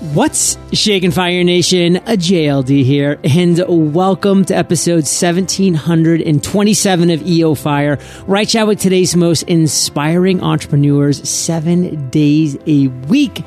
What's 0.00 0.56
shaking 0.72 1.10
Fire 1.10 1.44
Nation? 1.44 1.96
A 1.96 2.16
JLD 2.16 2.84
here, 2.84 3.20
and 3.22 3.62
welcome 3.94 4.46
to 4.46 4.56
episode 4.56 5.04
1727 5.04 7.10
of 7.10 7.26
EO 7.26 7.54
Fire, 7.54 7.98
right 8.26 8.48
chat 8.48 8.66
with 8.66 8.80
today's 8.80 9.14
most 9.14 9.42
inspiring 9.42 10.42
entrepreneurs 10.42 11.28
seven 11.28 12.08
days 12.08 12.56
a 12.66 12.86
week. 12.86 13.44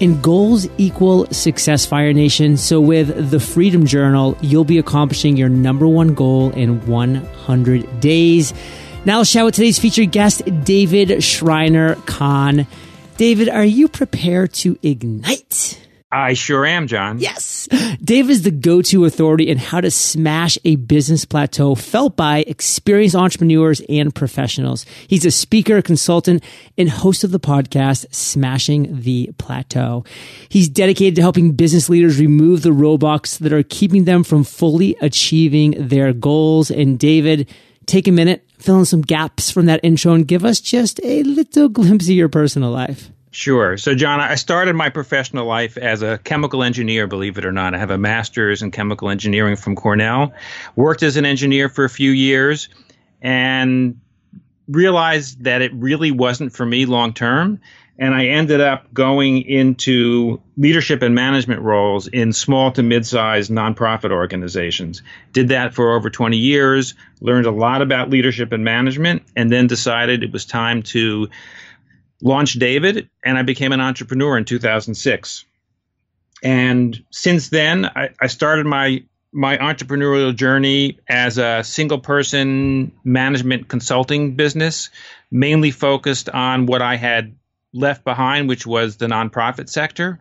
And 0.00 0.22
goals 0.22 0.68
equal 0.78 1.26
success, 1.32 1.84
Fire 1.84 2.12
Nation. 2.12 2.56
So, 2.56 2.80
with 2.80 3.32
the 3.32 3.40
Freedom 3.40 3.84
Journal, 3.84 4.38
you'll 4.40 4.62
be 4.62 4.78
accomplishing 4.78 5.36
your 5.36 5.48
number 5.48 5.88
one 5.88 6.14
goal 6.14 6.52
in 6.52 6.86
100 6.86 7.98
days. 7.98 8.54
Now, 9.04 9.24
chat 9.24 9.44
with 9.44 9.56
today's 9.56 9.80
featured 9.80 10.12
guest, 10.12 10.42
David 10.62 11.24
Shriner 11.24 11.96
Khan. 12.06 12.68
David, 13.16 13.48
are 13.48 13.64
you 13.64 13.88
prepared 13.88 14.52
to 14.52 14.78
ignite? 14.84 15.86
I 16.10 16.32
sure 16.32 16.64
am, 16.64 16.86
John. 16.86 17.18
Yes. 17.18 17.68
Dave 18.02 18.30
is 18.30 18.40
the 18.40 18.50
go-to 18.50 19.04
authority 19.04 19.48
in 19.48 19.58
how 19.58 19.82
to 19.82 19.90
smash 19.90 20.56
a 20.64 20.76
business 20.76 21.26
plateau 21.26 21.74
felt 21.74 22.16
by 22.16 22.44
experienced 22.46 23.14
entrepreneurs 23.14 23.82
and 23.90 24.14
professionals. 24.14 24.86
He's 25.06 25.26
a 25.26 25.30
speaker, 25.30 25.82
consultant, 25.82 26.42
and 26.78 26.88
host 26.88 27.24
of 27.24 27.30
the 27.30 27.38
podcast 27.38 28.06
Smashing 28.14 29.02
the 29.02 29.30
Plateau. 29.36 30.04
He's 30.48 30.70
dedicated 30.70 31.16
to 31.16 31.22
helping 31.22 31.52
business 31.52 31.90
leaders 31.90 32.18
remove 32.18 32.62
the 32.62 32.70
roadblocks 32.70 33.38
that 33.40 33.52
are 33.52 33.62
keeping 33.62 34.04
them 34.04 34.24
from 34.24 34.44
fully 34.44 34.96
achieving 35.02 35.74
their 35.76 36.14
goals. 36.14 36.70
And 36.70 36.98
David, 36.98 37.50
take 37.84 38.08
a 38.08 38.12
minute, 38.12 38.48
fill 38.58 38.78
in 38.78 38.86
some 38.86 39.02
gaps 39.02 39.50
from 39.50 39.66
that 39.66 39.80
intro 39.82 40.14
and 40.14 40.26
give 40.26 40.46
us 40.46 40.58
just 40.58 41.00
a 41.04 41.22
little 41.22 41.68
glimpse 41.68 42.06
of 42.06 42.14
your 42.14 42.30
personal 42.30 42.70
life. 42.70 43.10
Sure. 43.30 43.76
So, 43.76 43.94
John, 43.94 44.20
I 44.20 44.36
started 44.36 44.74
my 44.74 44.88
professional 44.88 45.46
life 45.46 45.76
as 45.76 46.02
a 46.02 46.18
chemical 46.18 46.62
engineer, 46.62 47.06
believe 47.06 47.36
it 47.36 47.44
or 47.44 47.52
not. 47.52 47.74
I 47.74 47.78
have 47.78 47.90
a 47.90 47.98
master's 47.98 48.62
in 48.62 48.70
chemical 48.70 49.10
engineering 49.10 49.56
from 49.56 49.76
Cornell, 49.76 50.32
worked 50.76 51.02
as 51.02 51.16
an 51.16 51.26
engineer 51.26 51.68
for 51.68 51.84
a 51.84 51.90
few 51.90 52.10
years, 52.10 52.68
and 53.20 54.00
realized 54.66 55.44
that 55.44 55.60
it 55.60 55.72
really 55.74 56.10
wasn't 56.10 56.54
for 56.54 56.64
me 56.64 56.86
long 56.86 57.12
term. 57.12 57.60
And 57.98 58.14
I 58.14 58.26
ended 58.26 58.60
up 58.60 58.94
going 58.94 59.42
into 59.42 60.40
leadership 60.56 61.02
and 61.02 61.16
management 61.16 61.62
roles 61.62 62.06
in 62.06 62.32
small 62.32 62.70
to 62.72 62.82
mid 62.82 63.04
sized 63.04 63.50
nonprofit 63.50 64.12
organizations. 64.12 65.02
Did 65.32 65.48
that 65.48 65.74
for 65.74 65.94
over 65.94 66.08
20 66.08 66.36
years, 66.36 66.94
learned 67.20 67.46
a 67.46 67.50
lot 67.50 67.82
about 67.82 68.08
leadership 68.08 68.52
and 68.52 68.64
management, 68.64 69.24
and 69.36 69.50
then 69.50 69.66
decided 69.66 70.22
it 70.22 70.32
was 70.32 70.46
time 70.46 70.82
to 70.84 71.28
launched 72.22 72.58
David, 72.58 73.08
and 73.24 73.38
I 73.38 73.42
became 73.42 73.72
an 73.72 73.80
entrepreneur 73.80 74.36
in 74.36 74.44
2006. 74.44 75.44
And 76.42 77.04
since 77.10 77.48
then, 77.48 77.86
I, 77.86 78.10
I 78.20 78.26
started 78.28 78.66
my 78.66 79.04
my 79.30 79.58
entrepreneurial 79.58 80.34
journey 80.34 80.98
as 81.06 81.36
a 81.36 81.62
single 81.62 81.98
person 81.98 82.92
management 83.04 83.68
consulting 83.68 84.36
business, 84.36 84.88
mainly 85.30 85.70
focused 85.70 86.30
on 86.30 86.64
what 86.64 86.80
I 86.80 86.96
had 86.96 87.36
left 87.74 88.04
behind, 88.04 88.48
which 88.48 88.66
was 88.66 88.96
the 88.96 89.06
nonprofit 89.06 89.68
sector, 89.68 90.18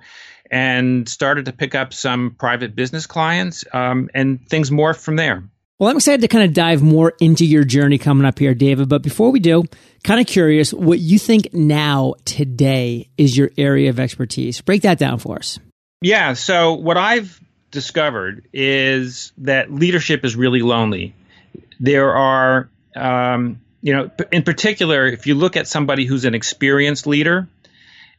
and 0.52 1.08
started 1.08 1.46
to 1.46 1.54
pick 1.54 1.74
up 1.74 1.94
some 1.94 2.36
private 2.38 2.76
business 2.76 3.08
clients, 3.08 3.64
um, 3.74 4.10
and 4.14 4.46
things 4.50 4.70
morphed 4.70 5.00
from 5.00 5.16
there. 5.16 5.44
Well, 5.80 5.92
I'm 5.92 5.98
excited 5.98 6.22
to 6.22 6.28
kind 6.28 6.44
of 6.44 6.54
dive 6.54 6.82
more 6.82 7.14
into 7.20 7.46
your 7.46 7.64
journey 7.64 8.00
coming 8.00 8.26
up 8.26 8.40
here, 8.40 8.56
David. 8.56 8.90
But 8.90 9.04
before 9.04 9.30
we 9.30 9.40
do, 9.40 9.64
kind 10.04 10.20
of 10.20 10.26
curious 10.26 10.74
what 10.74 10.98
you 10.98 11.20
think 11.20 11.54
now, 11.54 12.16
today, 12.26 13.10
is 13.16 13.38
your 13.38 13.52
area 13.60 13.92
of 13.92 14.00
expertise. 14.00 14.60
Break 14.62 14.82
that 14.82 14.98
down 14.98 15.20
for 15.20 15.36
us. 15.36 15.60
Yeah. 16.02 16.34
So, 16.34 16.74
what 16.74 16.98
I've 16.98 17.40
discovered 17.70 18.48
is 18.54 19.32
that 19.38 19.72
leadership 19.72 20.26
is 20.26 20.36
really 20.36 20.62
lonely. 20.62 21.14
There 21.80 22.12
are, 22.12 22.70
um, 22.96 23.62
you 23.82 23.94
know, 23.94 24.10
in 24.32 24.42
particular, 24.42 25.06
if 25.06 25.28
you 25.28 25.36
look 25.36 25.58
at 25.58 25.68
somebody 25.68 26.06
who's 26.06 26.26
an 26.26 26.34
experienced 26.34 27.06
leader, 27.06 27.48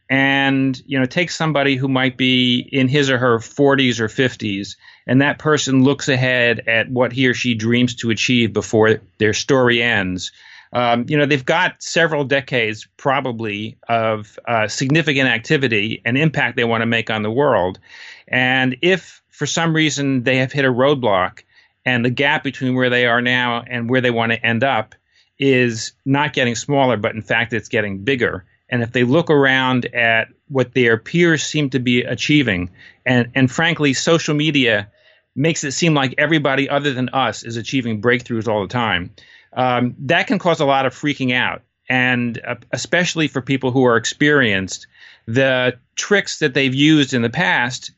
and 0.09 0.81
you 0.85 0.97
know 0.97 1.05
take 1.05 1.29
somebody 1.29 1.75
who 1.75 1.87
might 1.87 2.17
be 2.17 2.67
in 2.71 2.87
his 2.87 3.09
or 3.09 3.17
her 3.17 3.37
40s 3.37 3.99
or 3.99 4.07
50s 4.07 4.75
and 5.05 5.21
that 5.21 5.39
person 5.39 5.83
looks 5.83 6.09
ahead 6.09 6.63
at 6.67 6.89
what 6.89 7.11
he 7.11 7.27
or 7.27 7.33
she 7.33 7.53
dreams 7.53 7.95
to 7.95 8.09
achieve 8.09 8.53
before 8.53 9.01
their 9.17 9.33
story 9.33 9.81
ends. 9.81 10.31
Um, 10.71 11.05
you 11.07 11.17
know 11.17 11.25
they've 11.25 11.45
got 11.45 11.81
several 11.81 12.23
decades 12.23 12.87
probably 12.97 13.77
of 13.87 14.37
uh, 14.47 14.67
significant 14.67 15.29
activity 15.29 16.01
and 16.05 16.17
impact 16.17 16.57
they 16.57 16.63
want 16.63 16.81
to 16.81 16.87
make 16.87 17.09
on 17.09 17.23
the 17.23 17.31
world. 17.31 17.79
And 18.27 18.77
if 18.81 19.21
for 19.29 19.45
some 19.45 19.75
reason 19.75 20.23
they 20.23 20.37
have 20.37 20.51
hit 20.51 20.65
a 20.65 20.69
roadblock 20.69 21.43
and 21.85 22.05
the 22.05 22.09
gap 22.09 22.43
between 22.43 22.75
where 22.75 22.89
they 22.89 23.05
are 23.05 23.21
now 23.21 23.63
and 23.65 23.89
where 23.89 24.01
they 24.01 24.11
want 24.11 24.31
to 24.31 24.45
end 24.45 24.63
up 24.63 24.93
is 25.39 25.93
not 26.05 26.33
getting 26.33 26.53
smaller 26.53 26.97
but 26.97 27.15
in 27.15 27.21
fact 27.21 27.53
it's 27.53 27.69
getting 27.69 27.99
bigger 27.99 28.45
and 28.69 28.83
if 28.83 28.91
they 28.91 29.03
look 29.03 29.29
around 29.29 29.85
at 29.93 30.29
what 30.47 30.73
their 30.73 30.97
peers 30.97 31.43
seem 31.43 31.69
to 31.71 31.79
be 31.79 32.01
achieving, 32.01 32.69
and, 33.05 33.31
and 33.35 33.51
frankly, 33.51 33.93
social 33.93 34.35
media 34.35 34.91
makes 35.35 35.63
it 35.63 35.71
seem 35.71 35.93
like 35.93 36.15
everybody 36.17 36.69
other 36.69 36.93
than 36.93 37.09
us 37.09 37.43
is 37.43 37.57
achieving 37.57 38.01
breakthroughs 38.01 38.47
all 38.47 38.61
the 38.61 38.67
time, 38.67 39.11
um, 39.53 39.95
that 39.99 40.27
can 40.27 40.39
cause 40.39 40.59
a 40.59 40.65
lot 40.65 40.85
of 40.85 40.93
freaking 40.93 41.33
out. 41.33 41.61
And 41.89 42.39
uh, 42.45 42.55
especially 42.71 43.27
for 43.27 43.41
people 43.41 43.71
who 43.71 43.85
are 43.85 43.97
experienced, 43.97 44.87
the 45.25 45.79
tricks 45.95 46.39
that 46.39 46.53
they've 46.53 46.73
used 46.73 47.13
in 47.13 47.21
the 47.21 47.29
past, 47.29 47.91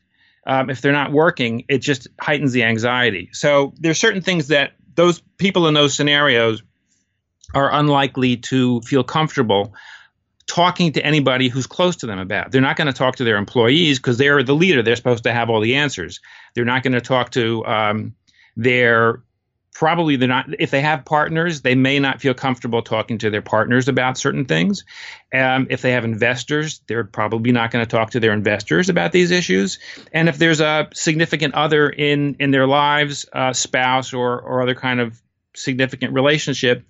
um, 0.46 0.70
if 0.70 0.80
they're 0.80 0.92
not 0.92 1.12
working, 1.12 1.64
it 1.68 1.78
just 1.78 2.08
heightens 2.20 2.52
the 2.52 2.64
anxiety. 2.64 3.28
So 3.32 3.74
there's 3.78 3.98
certain 3.98 4.22
things 4.22 4.48
that 4.48 4.72
those 4.94 5.20
people 5.36 5.68
in 5.68 5.74
those 5.74 5.94
scenarios 5.94 6.62
are 7.54 7.72
unlikely 7.72 8.38
to 8.38 8.80
feel 8.82 9.04
comfortable 9.04 9.74
talking 10.46 10.92
to 10.92 11.04
anybody 11.04 11.48
who's 11.48 11.66
close 11.66 11.96
to 11.96 12.06
them 12.06 12.18
about. 12.18 12.50
They're 12.50 12.60
not 12.60 12.76
going 12.76 12.86
to 12.86 12.92
talk 12.92 13.16
to 13.16 13.24
their 13.24 13.36
employees 13.36 13.98
because 13.98 14.18
they're 14.18 14.42
the 14.42 14.54
leader. 14.54 14.82
They're 14.82 14.96
supposed 14.96 15.24
to 15.24 15.32
have 15.32 15.50
all 15.50 15.60
the 15.60 15.76
answers. 15.76 16.20
They're 16.54 16.64
not 16.64 16.82
going 16.82 16.94
to 16.94 17.00
talk 17.00 17.30
to 17.30 17.64
um, 17.64 18.14
their 18.56 19.22
probably 19.74 20.16
they're 20.16 20.28
not 20.28 20.46
if 20.58 20.70
they 20.70 20.82
have 20.82 21.04
partners 21.04 21.62
they 21.62 21.74
may 21.74 21.98
not 21.98 22.20
feel 22.20 22.34
comfortable 22.34 22.82
talking 22.82 23.16
to 23.18 23.30
their 23.30 23.40
partners 23.40 23.88
about 23.88 24.18
certain 24.18 24.44
things 24.44 24.84
um, 25.32 25.66
if 25.70 25.80
they 25.80 25.92
have 25.92 26.04
investors 26.04 26.82
they're 26.86 27.04
probably 27.04 27.52
not 27.52 27.70
going 27.70 27.84
to 27.84 27.88
talk 27.88 28.10
to 28.10 28.20
their 28.20 28.34
investors 28.34 28.90
about 28.90 29.12
these 29.12 29.30
issues 29.30 29.78
and 30.12 30.28
if 30.28 30.36
there's 30.36 30.60
a 30.60 30.88
significant 30.92 31.54
other 31.54 31.88
in 31.88 32.36
in 32.38 32.50
their 32.50 32.66
lives 32.66 33.26
uh, 33.32 33.52
spouse 33.52 34.12
or 34.12 34.38
or 34.40 34.62
other 34.62 34.74
kind 34.74 35.00
of 35.00 35.20
significant 35.54 36.12
relationship 36.12 36.84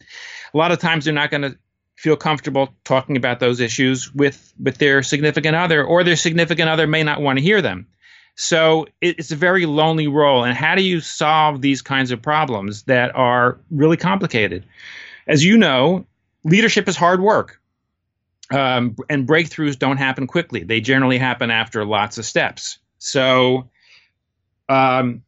a 0.52 0.56
lot 0.56 0.72
of 0.72 0.78
times 0.78 1.04
they're 1.04 1.14
not 1.14 1.30
going 1.30 1.42
to 1.42 1.56
feel 1.96 2.16
comfortable 2.16 2.74
talking 2.84 3.16
about 3.16 3.40
those 3.40 3.60
issues 3.60 4.12
with 4.14 4.52
with 4.58 4.78
their 4.78 5.02
significant 5.02 5.56
other, 5.56 5.84
or 5.84 6.04
their 6.04 6.16
significant 6.16 6.68
other 6.68 6.86
may 6.86 7.02
not 7.02 7.20
want 7.20 7.38
to 7.38 7.42
hear 7.42 7.62
them. 7.62 7.86
So 8.34 8.86
it's 9.00 9.30
a 9.30 9.36
very 9.36 9.66
lonely 9.66 10.08
role. 10.08 10.44
And 10.44 10.56
how 10.56 10.74
do 10.74 10.82
you 10.82 11.00
solve 11.00 11.60
these 11.60 11.82
kinds 11.82 12.10
of 12.12 12.22
problems 12.22 12.84
that 12.84 13.14
are 13.14 13.60
really 13.70 13.98
complicated? 13.98 14.64
As 15.26 15.44
you 15.44 15.58
know, 15.58 16.06
leadership 16.44 16.88
is 16.88 16.96
hard 16.96 17.20
work. 17.20 17.60
Um, 18.50 18.96
and 19.08 19.26
breakthroughs 19.26 19.78
don't 19.78 19.96
happen 19.96 20.26
quickly. 20.26 20.64
They 20.64 20.80
generally 20.80 21.18
happen 21.18 21.50
after 21.50 21.84
lots 21.84 22.18
of 22.18 22.24
steps. 22.24 22.78
So, 22.98 23.70
um, 24.68 25.22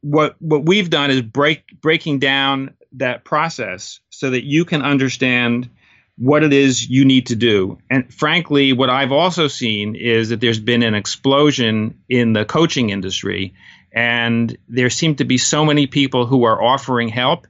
what 0.00 0.36
what 0.40 0.64
we've 0.64 0.90
done 0.90 1.10
is 1.10 1.22
break 1.22 1.80
breaking 1.80 2.20
down 2.20 2.74
that 2.92 3.24
process 3.24 4.00
so 4.10 4.30
that 4.30 4.44
you 4.44 4.64
can 4.64 4.82
understand 4.82 5.68
what 6.16 6.44
it 6.44 6.52
is 6.52 6.88
you 6.88 7.04
need 7.04 7.26
to 7.26 7.36
do. 7.36 7.78
And 7.90 8.12
frankly, 8.12 8.72
what 8.72 8.90
I've 8.90 9.12
also 9.12 9.48
seen 9.48 9.96
is 9.96 10.28
that 10.28 10.40
there's 10.40 10.60
been 10.60 10.82
an 10.82 10.94
explosion 10.94 11.98
in 12.08 12.32
the 12.32 12.44
coaching 12.44 12.90
industry, 12.90 13.54
and 13.92 14.56
there 14.68 14.90
seem 14.90 15.16
to 15.16 15.24
be 15.24 15.38
so 15.38 15.64
many 15.64 15.86
people 15.86 16.26
who 16.26 16.44
are 16.44 16.62
offering 16.62 17.08
help. 17.08 17.46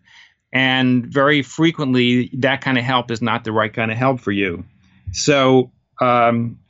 And 0.53 1.05
very 1.05 1.43
frequently, 1.43 2.31
that 2.35 2.61
kind 2.61 2.79
of 2.79 2.85
help 2.85 3.11
is 3.11 3.21
not 3.21 3.45
the 3.45 3.53
right 3.53 3.73
kind 3.73 3.91
of 3.91 3.99
help 3.99 4.21
for 4.21 4.31
you. 4.31 4.65
So, 5.13 5.73
um, 6.01 6.61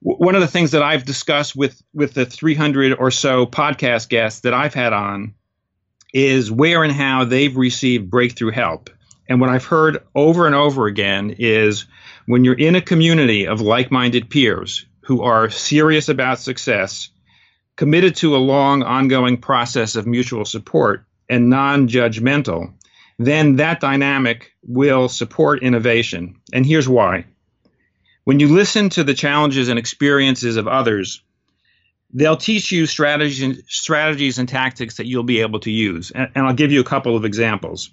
one 0.00 0.34
of 0.34 0.40
the 0.40 0.46
things 0.46 0.70
that 0.70 0.82
I've 0.82 1.04
discussed 1.04 1.56
with 1.56 1.82
with 1.92 2.14
the 2.14 2.26
300 2.26 2.94
or 2.98 3.10
so 3.10 3.46
podcast 3.46 4.08
guests 4.08 4.40
that 4.40 4.54
I've 4.54 4.74
had 4.74 4.92
on 4.92 5.34
is 6.12 6.50
where 6.50 6.84
and 6.84 6.92
how 6.92 7.24
they've 7.24 7.56
received 7.56 8.10
breakthrough 8.10 8.52
help. 8.52 8.90
And 9.28 9.40
what 9.40 9.50
I've 9.50 9.64
heard 9.64 10.02
over 10.14 10.46
and 10.46 10.54
over 10.54 10.86
again 10.86 11.34
is 11.38 11.86
when 12.26 12.44
you're 12.44 12.54
in 12.54 12.76
a 12.76 12.80
community 12.80 13.46
of 13.46 13.60
like 13.60 13.90
minded 13.90 14.30
peers 14.30 14.86
who 15.02 15.22
are 15.22 15.50
serious 15.50 16.08
about 16.08 16.38
success, 16.38 17.10
committed 17.76 18.16
to 18.16 18.36
a 18.36 18.38
long, 18.38 18.82
ongoing 18.82 19.36
process 19.36 19.96
of 19.96 20.06
mutual 20.06 20.44
support, 20.44 21.04
and 21.28 21.50
non 21.50 21.88
judgmental, 21.88 22.72
then 23.18 23.56
that 23.56 23.80
dynamic 23.80 24.52
will 24.62 25.08
support 25.08 25.62
innovation. 25.62 26.36
And 26.52 26.66
here's 26.66 26.88
why. 26.88 27.26
When 28.24 28.40
you 28.40 28.48
listen 28.48 28.90
to 28.90 29.04
the 29.04 29.14
challenges 29.14 29.68
and 29.68 29.78
experiences 29.78 30.56
of 30.56 30.66
others, 30.66 31.22
they'll 32.12 32.36
teach 32.36 32.72
you 32.72 32.86
strategies, 32.86 33.62
strategies 33.68 34.38
and 34.38 34.48
tactics 34.48 34.96
that 34.96 35.06
you'll 35.06 35.22
be 35.22 35.40
able 35.40 35.60
to 35.60 35.70
use. 35.70 36.10
And, 36.10 36.30
and 36.34 36.46
I'll 36.46 36.54
give 36.54 36.72
you 36.72 36.80
a 36.80 36.84
couple 36.84 37.16
of 37.16 37.24
examples. 37.24 37.90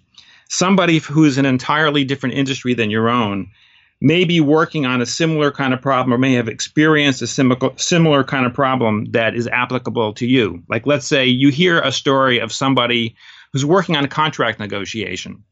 Somebody 0.50 1.00
who's 1.00 1.38
an 1.38 1.46
entirely 1.46 2.04
different 2.04 2.36
industry 2.36 2.74
than 2.74 2.90
your 2.90 3.10
own 3.10 3.52
may 4.02 4.26
be 4.26 4.42
working 4.42 4.86
on 4.86 5.02
a 5.02 5.06
similar 5.06 5.50
kind 5.50 5.74
of 5.74 5.82
problem 5.82 6.14
or 6.14 6.18
may 6.18 6.34
have 6.34 6.50
experienced 6.50 7.22
a 7.22 7.28
similar, 7.28 7.72
similar 7.78 8.24
kind 8.24 8.46
of 8.46 8.54
problem 8.54 9.06
that 9.12 9.34
is 9.34 9.48
applicable 9.48 10.14
to 10.14 10.28
you. 10.28 10.62
Like, 10.68 10.86
let's 10.86 11.08
say 11.08 11.26
you 11.26 11.50
hear 11.50 11.80
a 11.80 11.92
story 11.92 12.40
of 12.40 12.52
somebody 12.52 13.16
who's 13.54 13.66
working 13.66 13.96
on 13.96 14.04
a 14.04 14.10
contract 14.10 14.60
negotiation. 14.60 15.44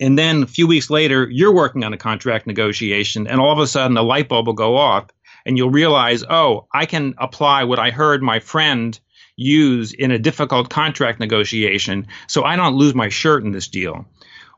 And 0.00 0.18
then 0.18 0.42
a 0.44 0.46
few 0.46 0.66
weeks 0.66 0.90
later, 0.90 1.28
you're 1.30 1.54
working 1.54 1.84
on 1.84 1.92
a 1.92 1.98
contract 1.98 2.46
negotiation, 2.46 3.26
and 3.26 3.40
all 3.40 3.52
of 3.52 3.58
a 3.58 3.66
sudden 3.66 3.96
a 3.96 4.02
light 4.02 4.28
bulb 4.28 4.46
will 4.46 4.54
go 4.54 4.76
off, 4.76 5.06
and 5.46 5.56
you'll 5.56 5.70
realize, 5.70 6.24
oh, 6.28 6.66
I 6.72 6.86
can 6.86 7.14
apply 7.18 7.64
what 7.64 7.78
I 7.78 7.90
heard 7.90 8.22
my 8.22 8.40
friend 8.40 8.98
use 9.36 9.92
in 9.92 10.10
a 10.10 10.18
difficult 10.18 10.70
contract 10.70 11.20
negotiation, 11.20 12.06
so 12.28 12.44
I 12.44 12.56
don't 12.56 12.76
lose 12.76 12.94
my 12.94 13.08
shirt 13.08 13.44
in 13.44 13.52
this 13.52 13.68
deal. 13.68 14.06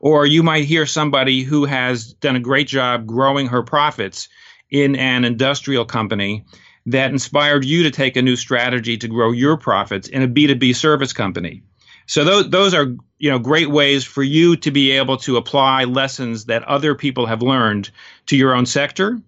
Or 0.00 0.26
you 0.26 0.42
might 0.42 0.64
hear 0.64 0.86
somebody 0.86 1.42
who 1.42 1.64
has 1.64 2.12
done 2.14 2.36
a 2.36 2.40
great 2.40 2.68
job 2.68 3.06
growing 3.06 3.46
her 3.48 3.62
profits 3.62 4.28
in 4.70 4.96
an 4.96 5.24
industrial 5.24 5.84
company 5.84 6.44
that 6.86 7.10
inspired 7.10 7.64
you 7.64 7.84
to 7.84 7.90
take 7.90 8.16
a 8.16 8.22
new 8.22 8.36
strategy 8.36 8.96
to 8.98 9.08
grow 9.08 9.32
your 9.32 9.56
profits 9.56 10.08
in 10.08 10.22
a 10.22 10.28
B2B 10.28 10.74
service 10.74 11.12
company. 11.12 11.62
So 12.06 12.24
those, 12.24 12.50
those 12.50 12.74
are 12.74 12.94
you 13.18 13.30
know 13.30 13.38
great 13.38 13.70
ways 13.70 14.04
for 14.04 14.22
you 14.22 14.56
to 14.56 14.70
be 14.70 14.92
able 14.92 15.16
to 15.18 15.36
apply 15.36 15.84
lessons 15.84 16.46
that 16.46 16.62
other 16.62 16.94
people 16.94 17.26
have 17.26 17.42
learned 17.42 17.90
to 18.26 18.36
your 18.36 18.54
own 18.54 18.66
sector. 18.66 19.20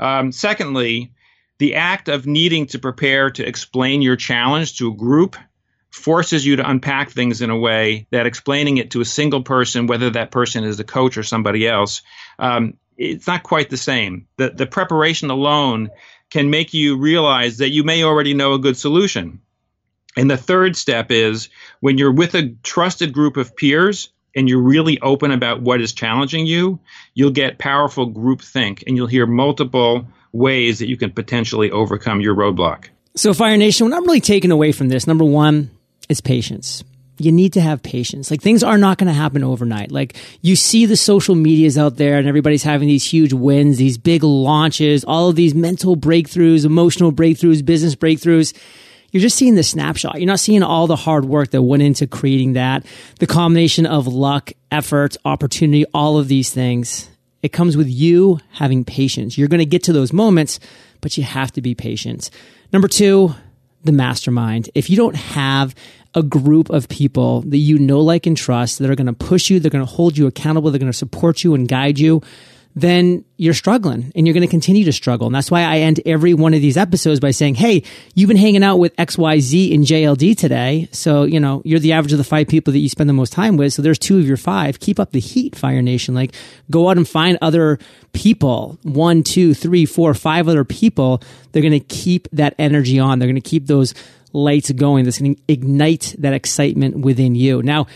Um, 0.00 0.32
secondly, 0.32 1.12
the 1.58 1.76
act 1.76 2.08
of 2.08 2.26
needing 2.26 2.66
to 2.66 2.78
prepare 2.78 3.30
to 3.30 3.46
explain 3.46 4.02
your 4.02 4.16
challenge 4.16 4.78
to 4.78 4.88
a 4.88 4.94
group 4.94 5.36
forces 5.90 6.44
you 6.44 6.56
to 6.56 6.68
unpack 6.68 7.10
things 7.10 7.40
in 7.40 7.50
a 7.50 7.58
way 7.58 8.06
that 8.10 8.26
explaining 8.26 8.78
it 8.78 8.90
to 8.90 9.00
a 9.00 9.04
single 9.04 9.42
person, 9.42 9.86
whether 9.86 10.10
that 10.10 10.32
person 10.32 10.64
is 10.64 10.80
a 10.80 10.84
coach 10.84 11.16
or 11.16 11.22
somebody 11.22 11.68
else, 11.68 12.02
um, 12.38 12.74
it's 12.96 13.28
not 13.28 13.44
quite 13.44 13.70
the 13.70 13.76
same. 13.76 14.26
The, 14.36 14.50
the 14.50 14.66
preparation 14.66 15.30
alone 15.30 15.90
can 16.30 16.50
make 16.50 16.74
you 16.74 16.98
realize 16.98 17.58
that 17.58 17.70
you 17.70 17.84
may 17.84 18.02
already 18.02 18.34
know 18.34 18.54
a 18.54 18.58
good 18.58 18.76
solution. 18.76 19.40
And 20.16 20.30
the 20.30 20.36
third 20.36 20.76
step 20.76 21.10
is 21.10 21.48
when 21.80 21.98
you're 21.98 22.12
with 22.12 22.34
a 22.34 22.56
trusted 22.62 23.12
group 23.12 23.36
of 23.36 23.56
peers 23.56 24.10
and 24.34 24.48
you're 24.48 24.62
really 24.62 25.00
open 25.00 25.30
about 25.30 25.62
what 25.62 25.80
is 25.80 25.92
challenging 25.92 26.46
you, 26.46 26.80
you'll 27.14 27.30
get 27.30 27.58
powerful 27.58 28.06
group 28.06 28.42
think 28.42 28.82
and 28.86 28.96
you'll 28.96 29.06
hear 29.06 29.26
multiple 29.26 30.06
ways 30.34 30.80
that 30.80 30.88
you 30.88 30.96
can 30.96 31.10
potentially 31.10 31.70
overcome 31.70 32.20
your 32.20 32.34
roadblock. 32.34 32.88
So, 33.16 33.32
Fire 33.32 33.56
Nation, 33.56 33.88
what 33.88 33.96
I'm 33.96 34.04
really 34.04 34.20
taking 34.20 34.50
away 34.50 34.72
from 34.72 34.88
this, 34.88 35.06
number 35.06 35.24
one, 35.24 35.70
is 36.08 36.20
patience. 36.20 36.84
You 37.16 37.30
need 37.30 37.52
to 37.52 37.60
have 37.60 37.80
patience. 37.80 38.28
Like 38.28 38.42
things 38.42 38.64
are 38.64 38.76
not 38.76 38.98
going 38.98 39.06
to 39.06 39.12
happen 39.12 39.44
overnight. 39.44 39.92
Like 39.92 40.16
you 40.42 40.56
see 40.56 40.84
the 40.84 40.96
social 40.96 41.36
medias 41.36 41.78
out 41.78 41.96
there 41.96 42.18
and 42.18 42.26
everybody's 42.26 42.64
having 42.64 42.88
these 42.88 43.04
huge 43.04 43.32
wins, 43.32 43.78
these 43.78 43.98
big 43.98 44.24
launches, 44.24 45.04
all 45.04 45.28
of 45.28 45.36
these 45.36 45.54
mental 45.54 45.96
breakthroughs, 45.96 46.64
emotional 46.64 47.12
breakthroughs, 47.12 47.64
business 47.64 47.94
breakthroughs 47.94 48.52
you're 49.14 49.20
just 49.20 49.36
seeing 49.36 49.54
the 49.54 49.62
snapshot. 49.62 50.16
You're 50.16 50.26
not 50.26 50.40
seeing 50.40 50.64
all 50.64 50.88
the 50.88 50.96
hard 50.96 51.24
work 51.24 51.52
that 51.52 51.62
went 51.62 51.84
into 51.84 52.08
creating 52.08 52.54
that, 52.54 52.84
the 53.20 53.28
combination 53.28 53.86
of 53.86 54.08
luck, 54.08 54.50
effort, 54.72 55.16
opportunity, 55.24 55.84
all 55.94 56.18
of 56.18 56.26
these 56.26 56.52
things. 56.52 57.08
It 57.44 57.52
comes 57.52 57.76
with 57.76 57.90
you 57.90 58.40
having 58.52 58.86
patience. 58.86 59.36
You're 59.36 59.48
going 59.48 59.58
to 59.58 59.66
get 59.66 59.82
to 59.82 59.92
those 59.92 60.14
moments, 60.14 60.58
but 61.02 61.18
you 61.18 61.24
have 61.24 61.52
to 61.52 61.60
be 61.60 61.74
patient. 61.74 62.30
Number 62.72 62.88
two, 62.88 63.34
the 63.82 63.92
mastermind. 63.92 64.70
If 64.74 64.88
you 64.88 64.96
don't 64.96 65.14
have 65.14 65.74
a 66.14 66.22
group 66.22 66.70
of 66.70 66.88
people 66.88 67.42
that 67.42 67.58
you 67.58 67.78
know, 67.78 68.00
like, 68.00 68.26
and 68.26 68.34
trust 68.34 68.78
that 68.78 68.88
are 68.88 68.94
going 68.94 69.08
to 69.08 69.12
push 69.12 69.50
you, 69.50 69.60
they're 69.60 69.70
going 69.70 69.84
to 69.84 69.92
hold 69.92 70.16
you 70.16 70.26
accountable, 70.26 70.70
they're 70.70 70.78
going 70.78 70.90
to 70.90 70.96
support 70.96 71.44
you 71.44 71.52
and 71.52 71.68
guide 71.68 71.98
you, 71.98 72.22
then 72.76 73.24
you're 73.36 73.54
struggling 73.54 74.10
and 74.16 74.26
you're 74.26 74.34
going 74.34 74.46
to 74.46 74.50
continue 74.50 74.84
to 74.84 74.92
struggle. 74.92 75.26
And 75.28 75.34
that's 75.34 75.50
why 75.50 75.62
I 75.62 75.78
end 75.78 76.00
every 76.04 76.34
one 76.34 76.54
of 76.54 76.60
these 76.60 76.76
episodes 76.76 77.20
by 77.20 77.30
saying, 77.30 77.54
Hey, 77.54 77.84
you've 78.14 78.28
been 78.28 78.36
hanging 78.36 78.64
out 78.64 78.78
with 78.78 78.94
XYZ 78.96 79.70
in 79.70 79.82
JLD 79.82 80.36
today. 80.36 80.88
So, 80.90 81.22
you 81.22 81.38
know, 81.38 81.62
you're 81.64 81.78
the 81.78 81.92
average 81.92 82.12
of 82.12 82.18
the 82.18 82.24
five 82.24 82.48
people 82.48 82.72
that 82.72 82.80
you 82.80 82.88
spend 82.88 83.08
the 83.08 83.14
most 83.14 83.32
time 83.32 83.56
with. 83.56 83.72
So 83.72 83.82
there's 83.82 83.98
two 83.98 84.18
of 84.18 84.26
your 84.26 84.36
five. 84.36 84.80
Keep 84.80 84.98
up 84.98 85.12
the 85.12 85.20
heat, 85.20 85.54
Fire 85.54 85.82
Nation. 85.82 86.14
Like 86.14 86.34
go 86.70 86.90
out 86.90 86.96
and 86.96 87.08
find 87.08 87.38
other 87.40 87.78
people, 88.12 88.78
one, 88.82 89.22
two, 89.22 89.54
three, 89.54 89.86
four, 89.86 90.12
five 90.12 90.48
other 90.48 90.64
people. 90.64 91.22
They're 91.52 91.62
going 91.62 91.72
to 91.72 91.80
keep 91.80 92.28
that 92.32 92.54
energy 92.58 92.98
on. 92.98 93.18
They're 93.20 93.28
going 93.28 93.36
to 93.36 93.40
keep 93.40 93.68
those 93.68 93.94
lights 94.32 94.72
going. 94.72 95.04
That's 95.04 95.20
going 95.20 95.36
to 95.36 95.42
ignite 95.46 96.16
that 96.18 96.32
excitement 96.32 96.98
within 96.98 97.36
you. 97.36 97.62
Now, 97.62 97.86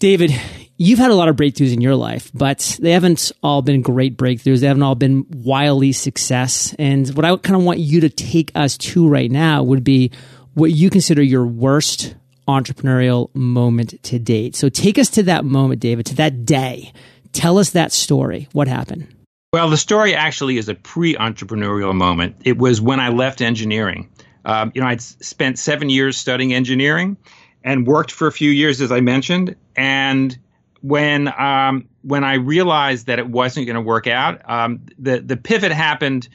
David, 0.00 0.32
you've 0.78 0.98
had 0.98 1.10
a 1.10 1.14
lot 1.14 1.28
of 1.28 1.36
breakthroughs 1.36 1.72
in 1.72 1.80
your 1.80 1.96
life, 1.96 2.30
but 2.32 2.78
they 2.80 2.92
haven't 2.92 3.30
all 3.42 3.60
been 3.60 3.82
great 3.82 4.16
breakthroughs. 4.16 4.60
They 4.60 4.68
haven't 4.68 4.82
all 4.82 4.94
been 4.94 5.26
wildly 5.28 5.92
success. 5.92 6.74
And 6.78 7.06
what 7.14 7.24
I 7.24 7.36
kind 7.36 7.56
of 7.56 7.64
want 7.64 7.80
you 7.80 8.00
to 8.00 8.08
take 8.08 8.52
us 8.54 8.78
to 8.78 9.06
right 9.06 9.30
now 9.30 9.62
would 9.62 9.84
be 9.84 10.12
what 10.54 10.70
you 10.70 10.88
consider 10.88 11.22
your 11.22 11.46
worst 11.46 12.14
entrepreneurial 12.46 13.34
moment 13.34 14.02
to 14.04 14.18
date. 14.18 14.56
So 14.56 14.70
take 14.70 14.98
us 14.98 15.10
to 15.10 15.24
that 15.24 15.44
moment, 15.44 15.80
David, 15.80 16.06
to 16.06 16.14
that 16.16 16.46
day. 16.46 16.92
Tell 17.32 17.58
us 17.58 17.70
that 17.70 17.92
story. 17.92 18.48
What 18.52 18.68
happened? 18.68 19.14
Well, 19.52 19.68
the 19.68 19.76
story 19.76 20.14
actually 20.14 20.58
is 20.58 20.68
a 20.68 20.74
pre 20.74 21.14
entrepreneurial 21.14 21.94
moment. 21.94 22.36
It 22.44 22.56
was 22.56 22.80
when 22.80 23.00
I 23.00 23.10
left 23.10 23.40
engineering. 23.40 24.08
Um, 24.44 24.72
you 24.74 24.80
know, 24.80 24.86
I'd 24.86 25.02
spent 25.02 25.58
seven 25.58 25.90
years 25.90 26.16
studying 26.16 26.54
engineering 26.54 27.16
and 27.64 27.86
worked 27.86 28.10
for 28.10 28.26
a 28.26 28.32
few 28.32 28.50
years, 28.50 28.80
as 28.80 28.92
I 28.92 29.00
mentioned. 29.00 29.56
And 29.76 30.38
when 30.80 31.28
um, 31.28 31.88
when 32.02 32.24
I 32.24 32.34
realized 32.34 33.06
that 33.06 33.18
it 33.18 33.28
wasn't 33.28 33.66
going 33.66 33.76
to 33.76 33.82
work 33.82 34.06
out, 34.06 34.48
um, 34.48 34.86
the 34.98 35.20
the 35.20 35.36
pivot 35.36 35.72
happened 35.72 36.28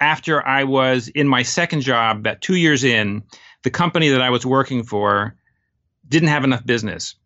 after 0.00 0.46
I 0.46 0.64
was 0.64 1.08
in 1.08 1.26
my 1.26 1.42
second 1.42 1.80
job, 1.80 2.18
about 2.18 2.40
two 2.40 2.54
years 2.54 2.84
in. 2.84 3.24
The 3.64 3.70
company 3.70 4.10
that 4.10 4.22
I 4.22 4.30
was 4.30 4.46
working 4.46 4.84
for 4.84 5.34
didn't 6.08 6.28
have 6.28 6.44
enough 6.44 6.64
business, 6.64 7.16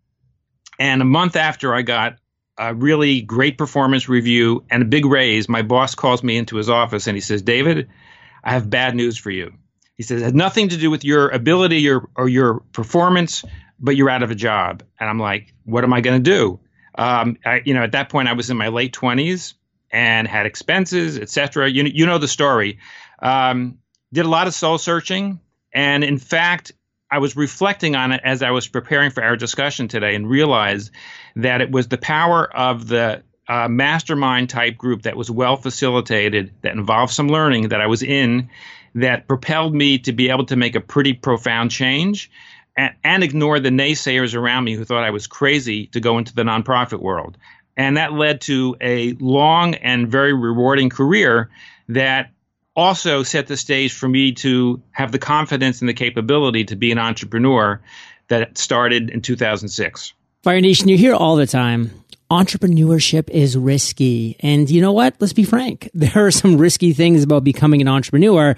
and 0.79 1.03
a 1.03 1.05
month 1.05 1.37
after 1.37 1.75
I 1.75 1.83
got 1.83 2.17
a 2.59 2.75
really 2.75 3.23
great 3.23 3.59
performance 3.59 4.09
review 4.09 4.65
and 4.71 4.83
a 4.83 4.87
big 4.87 5.05
raise, 5.05 5.49
my 5.49 5.63
boss 5.63 5.95
calls 5.95 6.23
me 6.23 6.37
into 6.37 6.57
his 6.57 6.71
office 6.71 7.07
and 7.07 7.17
he 7.17 7.21
says, 7.21 7.43
"David, 7.43 7.89
I 8.45 8.53
have 8.53 8.71
bad 8.71 8.95
news 8.95 9.19
for 9.19 9.31
you." 9.31 9.53
He 9.97 10.03
says, 10.03 10.23
"It 10.23 10.25
has 10.25 10.35
nothing 10.35 10.71
to 10.71 10.77
do 10.77 10.91
with 10.91 11.05
your 11.05 11.29
ability 11.29 11.89
or, 11.91 12.09
or 12.17 12.29
your 12.29 12.61
performance 12.73 13.45
but 13.83 13.97
you're 13.97 14.09
out 14.09 14.23
of 14.23 14.31
a 14.31 14.35
job. 14.35 14.83
And 14.99 15.11
I'm 15.11 15.19
like, 15.19 15.53
what 15.65 15.85
am 15.85 15.93
I 15.93 16.01
going 16.01 16.23
to 16.23 16.31
do? 16.31 16.61
Um, 16.95 17.37
I, 17.45 17.63
you 17.65 17.75
know, 17.75 17.83
at 17.83 17.93
that 17.93 18.09
point, 18.09 18.29
I 18.29 18.35
was 18.35 18.49
in 18.49 18.57
my 18.57 18.69
late 18.69 18.95
20s 18.95 19.55
and 19.91 20.27
had 20.27 20.47
expenses, 20.47 21.19
etc. 21.19 21.69
You, 21.69 21.85
you 21.85 22.07
know 22.07 22.19
the 22.19 22.29
story. 22.29 22.79
Um, 23.19 23.79
did 24.13 24.25
a 24.25 24.29
lot 24.29 24.47
of 24.47 24.55
soul 24.55 24.79
searching. 24.79 25.41
And 25.73 26.05
in 26.05 26.19
fact, 26.19 26.73
I 27.11 27.19
was 27.19 27.37
reflecting 27.37 27.95
on 27.97 28.13
it 28.13 28.21
as 28.25 28.43
I 28.43 28.51
was 28.53 28.69
preparing 28.69 29.11
for 29.11 29.23
our 29.23 29.37
discussion 29.37 29.89
today 29.89 30.15
and 30.15 30.29
realized 30.29 30.91
that 31.37 31.61
it 31.61 31.71
was 31.71 31.89
the 31.89 31.99
power 31.99 32.45
of 32.57 32.89
the 32.89 33.23
uh, 33.49 33.69
mastermind 33.69 34.49
type 34.49 34.79
group 34.79 35.03
that 35.03 35.17
was 35.17 35.31
well 35.31 35.57
facilitated, 35.57 36.53
that 36.63 36.75
involved 36.75 37.13
some 37.13 37.29
learning 37.29 37.69
that 37.69 37.81
I 37.81 37.87
was 37.87 38.03
in, 38.03 38.49
that 38.95 39.29
propelled 39.29 39.75
me 39.75 39.99
to 40.01 40.13
be 40.13 40.31
able 40.31 40.47
to 40.47 40.57
make 40.57 40.75
a 40.75 40.81
pretty 40.81 41.13
profound 41.13 41.71
change 41.71 42.31
and, 42.77 42.95
and 43.05 43.23
ignore 43.23 43.61
the 43.61 43.71
naysayers 43.71 44.35
around 44.35 44.65
me 44.65 44.75
who 44.75 44.85
thought 44.85 45.05
I 45.05 45.11
was 45.11 45.27
crazy 45.27 45.87
to 45.89 46.01
go 46.01 46.19
into 46.19 46.35
the 46.35 46.43
nonprofit 46.43 47.01
world. 47.01 47.37
And 47.77 47.97
that 47.97 48.13
led 48.13 48.43
to 48.43 48.77
a 48.81 49.13
long 49.15 49.75
and 49.75 50.09
very 50.09 50.33
rewarding 50.33 50.91
career 50.91 51.51
that 51.89 52.31
also 52.75 53.23
set 53.23 53.47
the 53.47 53.57
stage 53.57 53.93
for 53.93 54.09
me 54.09 54.33
to 54.33 54.83
have 54.91 55.13
the 55.13 55.19
confidence 55.19 55.81
and 55.81 55.89
the 55.89 55.95
capability 55.95 56.65
to 56.65 56.77
be 56.77 56.93
an 56.93 56.99
entrepreneur 56.99 57.81
that 58.29 58.57
started 58.57 59.11
in 59.11 59.21
2006. 59.21 60.13
Fire 60.43 60.61
Nation, 60.61 60.89
you 60.89 60.99
hear 60.99 61.15
all 61.15 61.37
the 61.37 61.47
time 61.47 62.03
entrepreneurship 62.33 63.29
is 63.29 63.59
risky. 63.59 64.37
And 64.41 64.71
you 64.71 64.81
know 64.81 64.93
what? 64.93 65.15
Let's 65.21 65.35
be 65.35 65.45
frank. 65.45 65.91
There 66.03 66.27
are 66.27 66.31
some 66.31 66.57
risky 66.57 66.93
things 66.95 67.23
about 67.23 67.45
becoming 67.45 67.83
an 67.83 67.89
entrepreneur. 67.89 68.57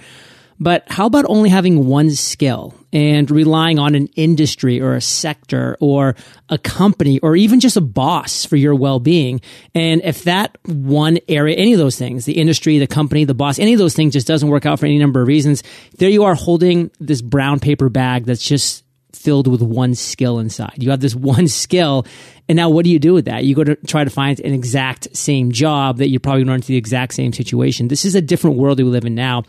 But 0.61 0.85
how 0.87 1.07
about 1.07 1.27
only 1.29 1.51
having 1.51 1.87
one 1.89 2.11
skill 2.13 2.75
and 2.95 3.31
relying 3.31 3.79
on 3.79 3.95
an 3.95 4.07
industry 4.15 4.81
or 4.81 4.95
a 4.95 5.01
sector 5.03 5.77
or 5.81 6.17
a 6.49 6.57
company 6.57 7.19
or 7.19 7.37
even 7.37 7.61
just 7.61 7.77
a 7.77 7.83
boss 7.83 8.47
for 8.47 8.57
your 8.57 8.75
well 8.75 9.01
being? 9.01 9.43
And 9.75 10.01
if 10.03 10.25
that 10.25 10.57
one 10.65 11.19
area, 11.29 11.57
any 11.57 11.75
of 11.75 11.79
those 11.79 11.99
things, 11.99 12.25
the 12.25 12.39
industry, 12.39 12.79
the 12.79 12.87
company, 12.87 13.25
the 13.25 13.35
boss, 13.35 13.59
any 13.59 13.75
of 13.75 13.79
those 13.79 13.95
things 13.95 14.15
just 14.15 14.27
doesn't 14.27 14.49
work 14.49 14.65
out 14.65 14.81
for 14.81 14.87
any 14.87 14.99
number 14.99 15.21
of 15.21 15.29
reasons, 15.29 15.63
there 15.99 16.09
you 16.09 16.25
are 16.25 16.35
holding 16.35 16.91
this 17.01 17.21
brown 17.21 17.61
paper 17.61 17.91
bag 17.91 18.25
that's 18.25 18.47
just 18.47 18.85
filled 19.25 19.47
with 19.47 19.63
one 19.63 19.95
skill 19.95 20.39
inside. 20.39 20.75
You 20.77 20.91
have 20.91 21.01
this 21.01 21.15
one 21.15 21.49
skill. 21.49 22.07
And 22.49 22.57
now 22.57 22.69
what 22.69 22.85
do 22.85 22.91
you 22.91 22.99
do 22.99 23.15
with 23.15 23.25
that? 23.25 23.45
You 23.45 23.55
go 23.55 23.65
to 23.65 23.77
try 23.87 24.05
to 24.05 24.11
find 24.11 24.39
an 24.41 24.53
exact 24.53 25.17
same 25.17 25.51
job 25.51 25.99
that 25.99 26.09
you're 26.09 26.21
probably 26.21 26.41
going 26.41 26.47
to 26.47 26.53
run 26.53 26.57
into 26.59 26.69
the 26.69 26.77
exact 26.77 27.15
same 27.15 27.33
situation. 27.33 27.89
This 27.89 28.05
is 28.05 28.15
a 28.15 28.21
different 28.21 28.59
world 28.59 28.79
that 28.79 28.85
we 28.85 28.91
live 28.91 29.07
in 29.07 29.15
now. 29.15 29.45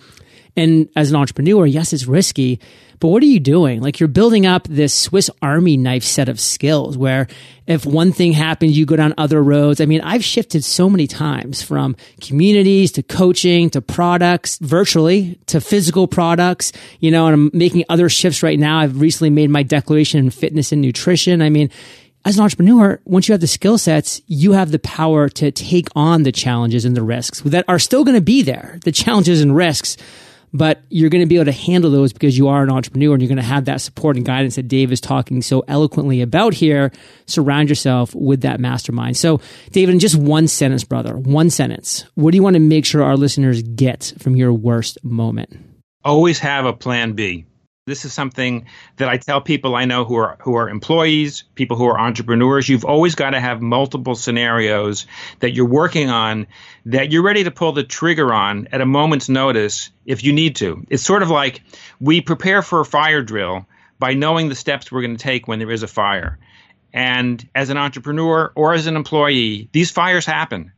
And 0.58 0.90
as 0.96 1.10
an 1.10 1.18
entrepreneur, 1.18 1.66
yes, 1.66 1.92
it's 1.92 2.06
risky, 2.06 2.60
but 3.00 3.10
what 3.10 3.22
are 3.24 3.28
you 3.28 3.40
doing? 3.40 3.82
Like 3.82 4.00
you're 4.00 4.08
building 4.08 4.46
up 4.46 4.68
this 4.68 4.94
Swiss 4.94 5.30
Army 5.42 5.78
knife 5.78 6.04
set 6.04 6.30
of 6.30 6.40
skills 6.40 6.98
where 6.98 7.28
if 7.68 7.86
one 7.86 8.12
thing 8.12 8.32
happens, 8.32 8.78
you 8.78 8.86
go 8.86 8.96
down 8.96 9.14
other 9.18 9.44
roads. 9.44 9.82
I 9.82 9.86
mean, 9.86 10.02
I've 10.02 10.24
shifted 10.24 10.64
so 10.64 10.90
many 10.90 11.08
times 11.08 11.62
from 11.62 11.96
communities 12.22 12.92
to 12.94 13.04
coaching 13.04 13.70
to 13.72 13.82
products 13.82 14.58
virtually 14.60 15.40
to 15.48 15.60
physical 15.60 16.08
products, 16.08 16.72
you 17.00 17.12
know, 17.12 17.28
and 17.28 17.34
I'm 17.34 17.52
making 17.54 17.84
other 17.90 18.08
shifts 18.08 18.44
right 18.44 18.60
now. 18.60 18.80
I've 18.80 19.02
recently 19.02 19.30
made 19.30 19.50
my 19.50 19.64
declaration 19.64 20.20
in 20.20 20.30
fitness 20.30 20.72
and 20.72 20.82
nutrition. 20.82 21.42
I 21.42 21.50
mean, 21.50 21.70
as 22.24 22.38
an 22.38 22.44
entrepreneur, 22.44 23.00
once 23.06 23.28
you 23.28 23.34
have 23.34 23.42
the 23.42 23.48
skill 23.48 23.78
sets, 23.78 24.22
you 24.26 24.54
have 24.54 24.72
the 24.72 24.80
power 24.80 25.30
to 25.30 25.52
take 25.52 25.90
on 25.96 26.24
the 26.24 26.32
challenges 26.32 26.86
and 26.86 26.96
the 26.96 27.04
risks 27.04 27.42
that 27.42 27.66
are 27.68 27.78
still 27.78 28.04
going 28.04 28.16
to 28.16 28.22
be 28.22 28.42
there. 28.42 28.80
The 28.84 28.92
challenges 28.92 29.42
and 29.42 29.56
risks 29.56 29.98
but 30.58 30.82
you're 30.90 31.10
going 31.10 31.24
to 31.24 31.28
be 31.28 31.36
able 31.36 31.46
to 31.46 31.52
handle 31.52 31.92
those 31.92 32.14
because 32.14 32.38
you 32.38 32.48
are 32.48 32.64
an 32.64 32.72
entrepreneur 32.72 33.14
and 33.14 33.22
you're 33.22 33.28
going 33.28 33.36
to 33.36 33.44
have 33.44 33.66
that 33.66 33.82
support 33.82 34.16
and 34.16 34.26
guidance 34.26 34.56
that 34.56 34.70
Dave 34.70 34.92
is 34.92 35.02
talking 35.02 35.42
so 35.42 35.66
eloquently 35.68 36.22
about 36.22 36.54
here. 36.54 36.94
Surround 37.26 37.68
yourself 37.68 38.16
with 38.16 38.42
that 38.42 38.62
mastermind. 38.62 39.18
So, 39.18 39.42
David, 39.72 39.94
in 39.94 40.00
just 40.00 40.16
one 40.16 40.48
sentence, 40.48 40.86
brother, 40.86 41.18
one 41.18 41.50
sentence, 41.50 42.06
what 42.16 42.32
do 42.32 42.38
you 42.38 42.44
want 42.44 42.54
to 42.54 42.62
make 42.62 42.86
sure 42.86 43.04
our 43.04 43.18
listeners 43.18 43.62
get 43.64 44.14
from 44.20 44.38
your 44.38 44.54
worst 44.54 44.98
moment? 45.04 45.58
Always 46.06 46.40
have 46.40 46.66
a 46.66 46.74
plan 46.74 47.14
B. 47.14 47.46
This 47.88 48.04
is 48.04 48.14
something 48.14 48.66
that 48.96 49.10
I 49.10 49.18
tell 49.18 49.42
people 49.42 49.76
I 49.76 49.86
know 49.86 50.06
who 50.06 50.16
are 50.16 50.38
who 50.42 50.56
are 50.56 50.68
employees, 50.68 51.44
people 51.54 51.78
who 51.78 51.86
are 51.86 52.00
entrepreneurs. 52.00 52.68
You've 52.68 52.84
always 52.84 53.14
got 53.14 53.30
to 53.30 53.40
have 53.40 53.62
multiple 53.62 54.16
scenarios 54.16 55.06
that 55.42 55.52
you're 55.52 55.68
working 55.68 56.10
on 56.10 56.48
that 56.88 57.12
you're 57.12 57.22
ready 57.22 57.44
to 57.44 57.52
pull 57.52 57.74
the 57.74 57.84
trigger 57.84 58.34
on 58.34 58.68
at 58.72 58.82
a 58.82 58.88
moment's 58.88 59.30
notice 59.30 59.92
if 60.08 60.24
you 60.24 60.34
need 60.34 60.56
to. 60.56 60.84
It's 60.90 61.04
sort 61.04 61.22
of 61.22 61.30
like 61.30 61.62
we 62.00 62.22
prepare 62.22 62.64
for 62.64 62.80
a 62.80 62.86
fire 62.86 63.22
drill 63.22 63.68
by 64.00 64.16
knowing 64.16 64.50
the 64.50 64.56
steps 64.56 64.92
we're 64.92 65.04
going 65.04 65.16
to 65.16 65.24
take 65.24 65.48
when 65.48 65.60
there 65.60 65.70
is 65.70 65.84
a 65.84 65.88
fire. 65.88 66.40
And 66.92 67.48
as 67.54 67.70
an 67.70 67.78
entrepreneur 67.78 68.52
or 68.56 68.74
as 68.74 68.88
an 68.88 68.96
employee, 68.96 69.70
these 69.74 69.92
fires 69.92 70.26
happen 70.26 70.72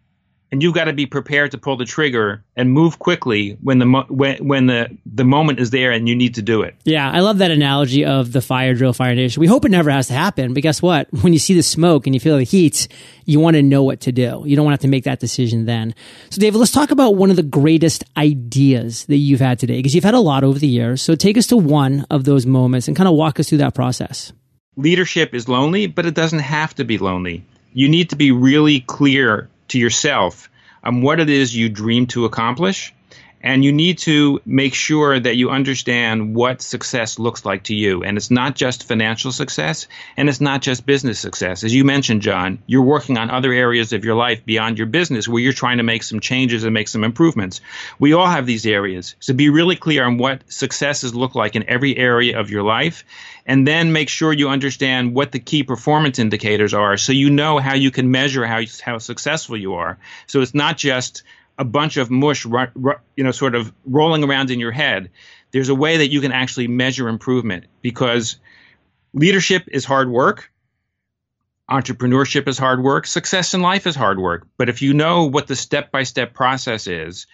and 0.51 0.63
you've 0.63 0.73
got 0.73 0.85
to 0.85 0.93
be 0.93 1.05
prepared 1.05 1.51
to 1.51 1.57
pull 1.57 1.75
the 1.75 1.85
trigger 1.85 2.43
and 2.55 2.71
move 2.71 2.99
quickly 2.99 3.57
when 3.61 3.79
the 3.79 3.85
mo- 3.85 4.05
when 4.07 4.47
when 4.47 4.65
the 4.67 4.97
the 5.05 5.25
moment 5.25 5.59
is 5.59 5.71
there 5.71 5.91
and 5.91 6.07
you 6.07 6.15
need 6.15 6.35
to 6.35 6.41
do 6.41 6.61
it. 6.61 6.75
Yeah, 6.85 7.09
I 7.09 7.19
love 7.19 7.39
that 7.39 7.51
analogy 7.51 8.05
of 8.05 8.31
the 8.31 8.41
fire 8.41 8.73
drill, 8.73 8.93
fire 8.93 9.13
nation. 9.13 9.41
We 9.41 9.47
hope 9.47 9.65
it 9.65 9.71
never 9.71 9.91
has 9.91 10.07
to 10.07 10.13
happen, 10.13 10.53
but 10.53 10.63
guess 10.63 10.81
what? 10.81 11.07
When 11.27 11.33
you 11.33 11.39
see 11.39 11.53
the 11.53 11.63
smoke 11.63 12.07
and 12.07 12.13
you 12.13 12.19
feel 12.19 12.37
the 12.37 12.43
heat, 12.43 12.87
you 13.25 13.39
want 13.39 13.55
to 13.55 13.61
know 13.61 13.83
what 13.83 14.01
to 14.01 14.11
do. 14.11 14.43
You 14.45 14.55
don't 14.55 14.63
want 14.63 14.73
to 14.73 14.75
have 14.75 14.81
to 14.81 14.87
make 14.87 15.03
that 15.03 15.19
decision 15.19 15.65
then. 15.65 15.93
So, 16.29 16.39
David, 16.39 16.57
let's 16.57 16.71
talk 16.71 16.91
about 16.91 17.15
one 17.15 17.29
of 17.29 17.35
the 17.35 17.43
greatest 17.43 18.05
ideas 18.15 19.05
that 19.05 19.17
you've 19.17 19.41
had 19.41 19.59
today 19.59 19.77
because 19.77 19.93
you've 19.93 20.03
had 20.03 20.13
a 20.13 20.19
lot 20.19 20.43
over 20.43 20.57
the 20.57 20.67
years. 20.67 21.01
So, 21.01 21.15
take 21.15 21.37
us 21.37 21.47
to 21.47 21.57
one 21.57 22.05
of 22.09 22.23
those 22.23 22.45
moments 22.45 22.87
and 22.87 22.95
kind 22.95 23.09
of 23.09 23.15
walk 23.15 23.39
us 23.39 23.49
through 23.49 23.57
that 23.59 23.75
process. 23.75 24.31
Leadership 24.77 25.33
is 25.33 25.49
lonely, 25.49 25.87
but 25.87 26.05
it 26.05 26.13
doesn't 26.13 26.39
have 26.39 26.73
to 26.75 26.85
be 26.85 26.97
lonely. 26.97 27.43
You 27.73 27.89
need 27.89 28.09
to 28.11 28.15
be 28.15 28.31
really 28.31 28.81
clear 28.81 29.49
to 29.69 29.79
yourself 29.79 30.49
on 30.83 31.01
what 31.01 31.19
it 31.19 31.29
is 31.29 31.55
you 31.55 31.69
dream 31.69 32.07
to 32.07 32.25
accomplish. 32.25 32.93
And 33.41 33.63
you 33.63 33.71
need 33.71 33.99
to 33.99 34.41
make 34.45 34.73
sure 34.73 35.19
that 35.19 35.35
you 35.35 35.51
understand 35.51 36.35
what 36.35 36.61
success 36.61 37.19
looks 37.19 37.45
like 37.45 37.63
to 37.63 37.75
you. 37.75 38.03
And 38.03 38.17
it's 38.17 38.31
not 38.31 38.55
just 38.55 38.87
financial 38.87 39.31
success 39.31 39.87
and 40.17 40.27
it's 40.27 40.41
not 40.41 40.61
just 40.61 40.85
business 40.85 41.19
success. 41.19 41.63
As 41.63 41.73
you 41.73 41.83
mentioned, 41.83 42.23
John, 42.23 42.59
you're 42.65 42.81
working 42.81 43.17
on 43.17 43.29
other 43.29 43.53
areas 43.53 43.93
of 43.93 44.03
your 44.03 44.15
life 44.15 44.43
beyond 44.43 44.77
your 44.77 44.87
business 44.87 45.27
where 45.27 45.41
you're 45.41 45.53
trying 45.53 45.77
to 45.77 45.83
make 45.83 46.03
some 46.03 46.19
changes 46.19 46.63
and 46.63 46.73
make 46.73 46.87
some 46.87 47.03
improvements. 47.03 47.61
We 47.99 48.13
all 48.13 48.27
have 48.27 48.45
these 48.45 48.65
areas. 48.65 49.15
So 49.19 49.33
be 49.33 49.49
really 49.49 49.75
clear 49.75 50.03
on 50.03 50.17
what 50.17 50.41
successes 50.51 51.13
look 51.13 51.35
like 51.35 51.55
in 51.55 51.69
every 51.69 51.95
area 51.95 52.39
of 52.39 52.49
your 52.49 52.63
life 52.63 53.03
and 53.45 53.65
then 53.65 53.93
make 53.93 54.09
sure 54.09 54.33
you 54.33 54.49
understand 54.49 55.13
what 55.13 55.31
the 55.31 55.39
key 55.39 55.63
performance 55.63 56.19
indicators 56.19 56.73
are 56.73 56.97
so 56.97 57.13
you 57.13 57.29
know 57.29 57.59
how 57.59 57.75
you 57.75 57.91
can 57.91 58.11
measure 58.11 58.45
how, 58.45 58.61
how 58.83 58.97
successful 58.97 59.57
you 59.57 59.75
are. 59.75 59.97
So 60.27 60.41
it's 60.41 60.53
not 60.53 60.77
just 60.77 61.23
a 61.57 61.65
bunch 61.65 61.97
of 61.97 62.11
mush, 62.11 62.45
you 62.45 63.23
know, 63.23 63.31
sort 63.31 63.55
of 63.55 63.73
rolling 63.85 64.23
around 64.23 64.51
in 64.51 64.59
your 64.59 64.71
head. 64.71 65.09
There's 65.51 65.69
a 65.69 65.75
way 65.75 65.97
that 65.97 66.11
you 66.11 66.21
can 66.21 66.31
actually 66.31 66.67
measure 66.67 67.07
improvement 67.07 67.65
because 67.81 68.37
leadership 69.13 69.63
is 69.67 69.85
hard 69.85 70.09
work. 70.09 70.51
Entrepreneurship 71.69 72.47
is 72.47 72.57
hard 72.57 72.81
work. 72.81 73.07
Success 73.07 73.53
in 73.53 73.61
life 73.61 73.87
is 73.87 73.95
hard 73.95 74.19
work. 74.19 74.47
But 74.57 74.69
if 74.69 74.81
you 74.81 74.93
know 74.93 75.25
what 75.25 75.47
the 75.47 75.55
step 75.55 75.91
by 75.91 76.03
step 76.03 76.33
process 76.33 76.87
is 76.87 77.27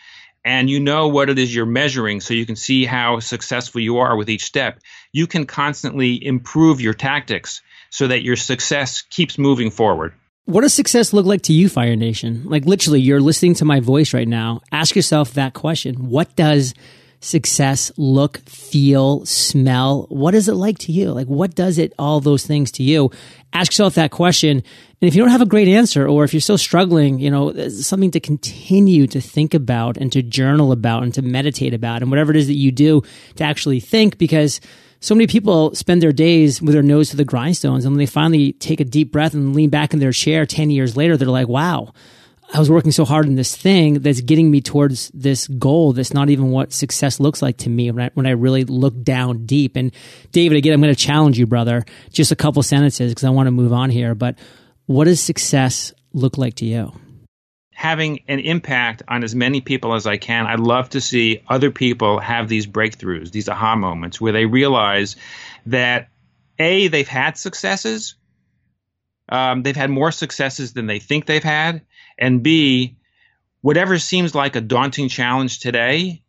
and 0.45 0.69
you 0.69 0.79
know 0.79 1.07
what 1.07 1.29
it 1.29 1.37
is 1.37 1.53
you're 1.53 1.65
measuring 1.65 2.19
so 2.19 2.33
you 2.33 2.45
can 2.45 2.55
see 2.55 2.85
how 2.85 3.19
successful 3.19 3.81
you 3.81 3.99
are 3.99 4.15
with 4.15 4.29
each 4.29 4.45
step, 4.45 4.79
you 5.11 5.27
can 5.27 5.45
constantly 5.45 6.25
improve 6.25 6.81
your 6.81 6.93
tactics 6.93 7.61
so 7.89 8.07
that 8.07 8.23
your 8.23 8.35
success 8.35 9.01
keeps 9.01 9.37
moving 9.37 9.69
forward. 9.69 10.13
What 10.45 10.61
does 10.61 10.73
success 10.73 11.13
look 11.13 11.25
like 11.25 11.43
to 11.43 11.53
you, 11.53 11.69
Fire 11.69 11.95
Nation? 11.95 12.43
Like 12.45 12.65
literally, 12.65 12.99
you're 12.99 13.21
listening 13.21 13.55
to 13.55 13.65
my 13.65 13.79
voice 13.79 14.13
right 14.13 14.27
now. 14.27 14.61
Ask 14.73 14.93
yourself 14.95 15.33
that 15.33 15.53
question. 15.53 16.09
What 16.09 16.35
does 16.35 16.73
success 17.21 17.93
look, 17.95 18.39
feel, 18.39 19.25
smell? 19.25 20.05
What 20.09 20.35
is 20.35 20.49
it 20.49 20.55
like 20.55 20.79
to 20.79 20.91
you? 20.91 21.11
Like, 21.13 21.27
what 21.27 21.55
does 21.55 21.77
it, 21.77 21.93
all 21.97 22.19
those 22.19 22.45
things 22.45 22.71
to 22.73 22.83
you? 22.83 23.09
Ask 23.53 23.71
yourself 23.71 23.95
that 23.95 24.11
question. 24.11 24.57
And 24.57 25.07
if 25.07 25.15
you 25.15 25.21
don't 25.21 25.31
have 25.31 25.41
a 25.41 25.45
great 25.45 25.69
answer, 25.69 26.05
or 26.05 26.25
if 26.25 26.33
you're 26.33 26.41
still 26.41 26.57
struggling, 26.57 27.19
you 27.19 27.31
know, 27.31 27.69
something 27.69 28.11
to 28.11 28.19
continue 28.19 29.07
to 29.07 29.21
think 29.21 29.53
about 29.53 29.95
and 29.95 30.11
to 30.11 30.21
journal 30.21 30.73
about 30.73 31.03
and 31.03 31.13
to 31.13 31.21
meditate 31.21 31.73
about 31.73 32.01
and 32.01 32.11
whatever 32.11 32.31
it 32.31 32.37
is 32.37 32.47
that 32.47 32.57
you 32.57 32.71
do 32.71 33.01
to 33.35 33.45
actually 33.45 33.79
think 33.79 34.17
because 34.17 34.59
so 35.03 35.13
many 35.13 35.27
people 35.27 35.75
spend 35.75 36.01
their 36.01 36.13
days 36.13 36.61
with 36.61 36.73
their 36.73 36.81
nose 36.81 37.09
to 37.09 37.17
the 37.17 37.25
grindstones. 37.25 37.83
And 37.83 37.87
when 37.87 37.97
they 37.97 38.05
finally 38.05 38.53
take 38.53 38.79
a 38.79 38.85
deep 38.85 39.11
breath 39.11 39.33
and 39.33 39.53
lean 39.53 39.69
back 39.69 39.93
in 39.93 39.99
their 39.99 40.13
chair 40.13 40.45
10 40.45 40.69
years 40.69 40.95
later, 40.95 41.17
they're 41.17 41.27
like, 41.27 41.49
wow, 41.49 41.91
I 42.53 42.59
was 42.59 42.71
working 42.71 42.93
so 42.93 43.03
hard 43.03 43.25
in 43.25 43.35
this 43.35 43.53
thing 43.53 43.95
that's 43.95 44.21
getting 44.21 44.49
me 44.49 44.61
towards 44.61 45.09
this 45.09 45.49
goal 45.49 45.91
that's 45.91 46.13
not 46.13 46.29
even 46.29 46.51
what 46.51 46.71
success 46.71 47.19
looks 47.19 47.41
like 47.41 47.57
to 47.57 47.69
me 47.69 47.91
when 47.91 48.05
I, 48.05 48.11
when 48.13 48.25
I 48.25 48.29
really 48.29 48.63
look 48.63 49.03
down 49.03 49.45
deep. 49.45 49.75
And 49.75 49.93
David, 50.31 50.57
again, 50.57 50.71
I'm 50.71 50.79
going 50.79 50.95
to 50.95 50.99
challenge 50.99 51.37
you, 51.37 51.47
brother, 51.47 51.83
just 52.09 52.31
a 52.31 52.37
couple 52.37 52.63
sentences 52.63 53.11
because 53.11 53.25
I 53.25 53.29
want 53.29 53.47
to 53.47 53.51
move 53.51 53.73
on 53.73 53.89
here. 53.89 54.15
But 54.15 54.39
what 54.85 55.03
does 55.03 55.19
success 55.19 55.91
look 56.13 56.37
like 56.37 56.55
to 56.55 56.65
you? 56.65 56.93
Having 57.83 58.21
an 58.29 58.39
impact 58.39 59.03
on 59.09 59.25
as 59.25 59.35
many 59.35 59.59
people 59.59 59.93
as 59.93 60.07
I 60.07 60.15
can. 60.15 60.45
I'd 60.45 60.61
love 60.61 60.91
to 60.91 61.01
see 61.01 61.43
other 61.49 61.69
people 61.69 62.17
have 62.17 62.47
these 62.47 62.65
breakthroughs, 62.65 63.31
these 63.31 63.49
aha 63.49 63.75
moments 63.75 64.21
where 64.21 64.31
they 64.31 64.45
realize 64.45 65.17
that 65.65 66.07
A, 66.57 66.87
they've 66.87 67.05
had 67.05 67.37
successes, 67.37 68.15
um, 69.27 69.63
they've 69.63 69.75
had 69.75 69.89
more 69.89 70.13
successes 70.13 70.71
than 70.71 70.87
they 70.87 70.99
think 70.99 71.25
they've 71.25 71.43
had, 71.43 71.81
and 72.17 72.41
B, 72.41 72.95
whatever 73.59 73.99
seems 73.99 74.33
like 74.33 74.55
a 74.55 74.61
daunting 74.61 75.09
challenge 75.09 75.59
today, 75.59 76.23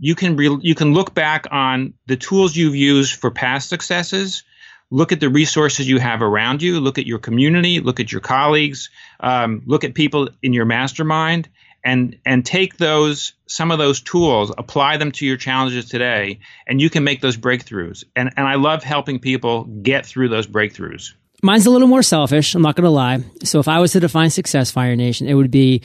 you 0.00 0.16
can 0.16 0.34
re- 0.34 0.58
you 0.60 0.74
can 0.74 0.92
look 0.92 1.14
back 1.14 1.46
on 1.52 1.94
the 2.06 2.16
tools 2.16 2.56
you've 2.56 2.74
used 2.74 3.14
for 3.14 3.30
past 3.30 3.68
successes 3.68 4.42
look 4.90 5.12
at 5.12 5.20
the 5.20 5.28
resources 5.28 5.88
you 5.88 5.98
have 5.98 6.22
around 6.22 6.62
you, 6.62 6.80
look 6.80 6.98
at 6.98 7.06
your 7.06 7.18
community, 7.18 7.80
look 7.80 8.00
at 8.00 8.12
your 8.12 8.20
colleagues, 8.20 8.90
um, 9.20 9.62
look 9.66 9.84
at 9.84 9.94
people 9.94 10.28
in 10.42 10.52
your 10.52 10.64
mastermind, 10.64 11.48
and 11.84 12.18
and 12.24 12.44
take 12.44 12.76
those 12.78 13.32
some 13.46 13.70
of 13.70 13.78
those 13.78 14.00
tools, 14.00 14.52
apply 14.58 14.96
them 14.96 15.12
to 15.12 15.26
your 15.26 15.36
challenges 15.36 15.88
today, 15.88 16.40
and 16.66 16.80
you 16.80 16.90
can 16.90 17.04
make 17.04 17.20
those 17.20 17.36
breakthroughs. 17.36 18.04
And 18.14 18.32
and 18.36 18.46
I 18.46 18.56
love 18.56 18.82
helping 18.82 19.18
people 19.18 19.64
get 19.64 20.06
through 20.06 20.28
those 20.28 20.46
breakthroughs. 20.46 21.12
Mine's 21.42 21.66
a 21.66 21.70
little 21.70 21.88
more 21.88 22.02
selfish. 22.02 22.54
I'm 22.54 22.62
not 22.62 22.76
going 22.76 22.84
to 22.84 22.90
lie. 22.90 23.22
So 23.44 23.60
if 23.60 23.68
I 23.68 23.78
was 23.78 23.92
to 23.92 24.00
define 24.00 24.30
success, 24.30 24.70
Fire 24.70 24.96
Nation, 24.96 25.28
it 25.28 25.34
would 25.34 25.50
be 25.50 25.82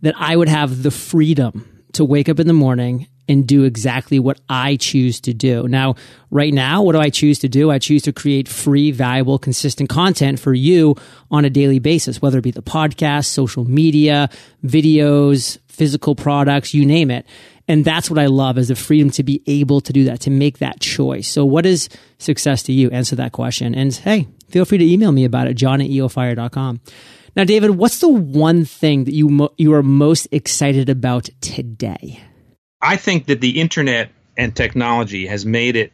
that 0.00 0.14
I 0.16 0.34
would 0.34 0.48
have 0.48 0.82
the 0.82 0.90
freedom 0.90 1.73
to 1.94 2.04
wake 2.04 2.28
up 2.28 2.40
in 2.40 2.46
the 2.46 2.52
morning 2.52 3.08
and 3.28 3.46
do 3.46 3.64
exactly 3.64 4.18
what 4.18 4.40
I 4.48 4.76
choose 4.76 5.20
to 5.22 5.32
do. 5.32 5.66
Now, 5.66 5.94
right 6.30 6.52
now, 6.52 6.82
what 6.82 6.92
do 6.92 7.00
I 7.00 7.08
choose 7.08 7.38
to 7.40 7.48
do? 7.48 7.70
I 7.70 7.78
choose 7.78 8.02
to 8.02 8.12
create 8.12 8.48
free, 8.48 8.90
valuable, 8.90 9.38
consistent 9.38 9.88
content 9.88 10.38
for 10.38 10.52
you 10.52 10.96
on 11.30 11.44
a 11.44 11.50
daily 11.50 11.78
basis, 11.78 12.20
whether 12.20 12.38
it 12.38 12.42
be 12.42 12.50
the 12.50 12.62
podcast, 12.62 13.26
social 13.26 13.64
media, 13.64 14.28
videos, 14.62 15.58
physical 15.68 16.14
products, 16.14 16.74
you 16.74 16.84
name 16.84 17.10
it. 17.10 17.26
And 17.66 17.84
that's 17.84 18.10
what 18.10 18.18
I 18.18 18.26
love 18.26 18.58
is 18.58 18.68
the 18.68 18.76
freedom 18.76 19.10
to 19.10 19.22
be 19.22 19.42
able 19.46 19.80
to 19.80 19.92
do 19.92 20.04
that, 20.04 20.20
to 20.20 20.30
make 20.30 20.58
that 20.58 20.80
choice. 20.80 21.26
So 21.26 21.46
what 21.46 21.64
is 21.64 21.88
success 22.18 22.62
to 22.64 22.72
you? 22.72 22.90
Answer 22.90 23.16
that 23.16 23.32
question. 23.32 23.74
And 23.74 23.94
hey, 23.94 24.28
feel 24.50 24.66
free 24.66 24.78
to 24.78 24.84
email 24.84 25.12
me 25.12 25.24
about 25.24 25.46
it, 25.46 25.54
john 25.54 25.80
at 25.80 25.88
eofire.com. 25.88 26.80
Now, 27.36 27.44
David, 27.44 27.70
what's 27.70 27.98
the 27.98 28.08
one 28.08 28.64
thing 28.64 29.04
that 29.04 29.14
you, 29.14 29.28
mo- 29.28 29.52
you 29.58 29.74
are 29.74 29.82
most 29.82 30.28
excited 30.30 30.88
about 30.88 31.28
today? 31.40 32.20
I 32.80 32.96
think 32.96 33.26
that 33.26 33.40
the 33.40 33.60
internet 33.60 34.10
and 34.36 34.54
technology 34.54 35.26
has 35.26 35.44
made 35.44 35.74
it 35.74 35.92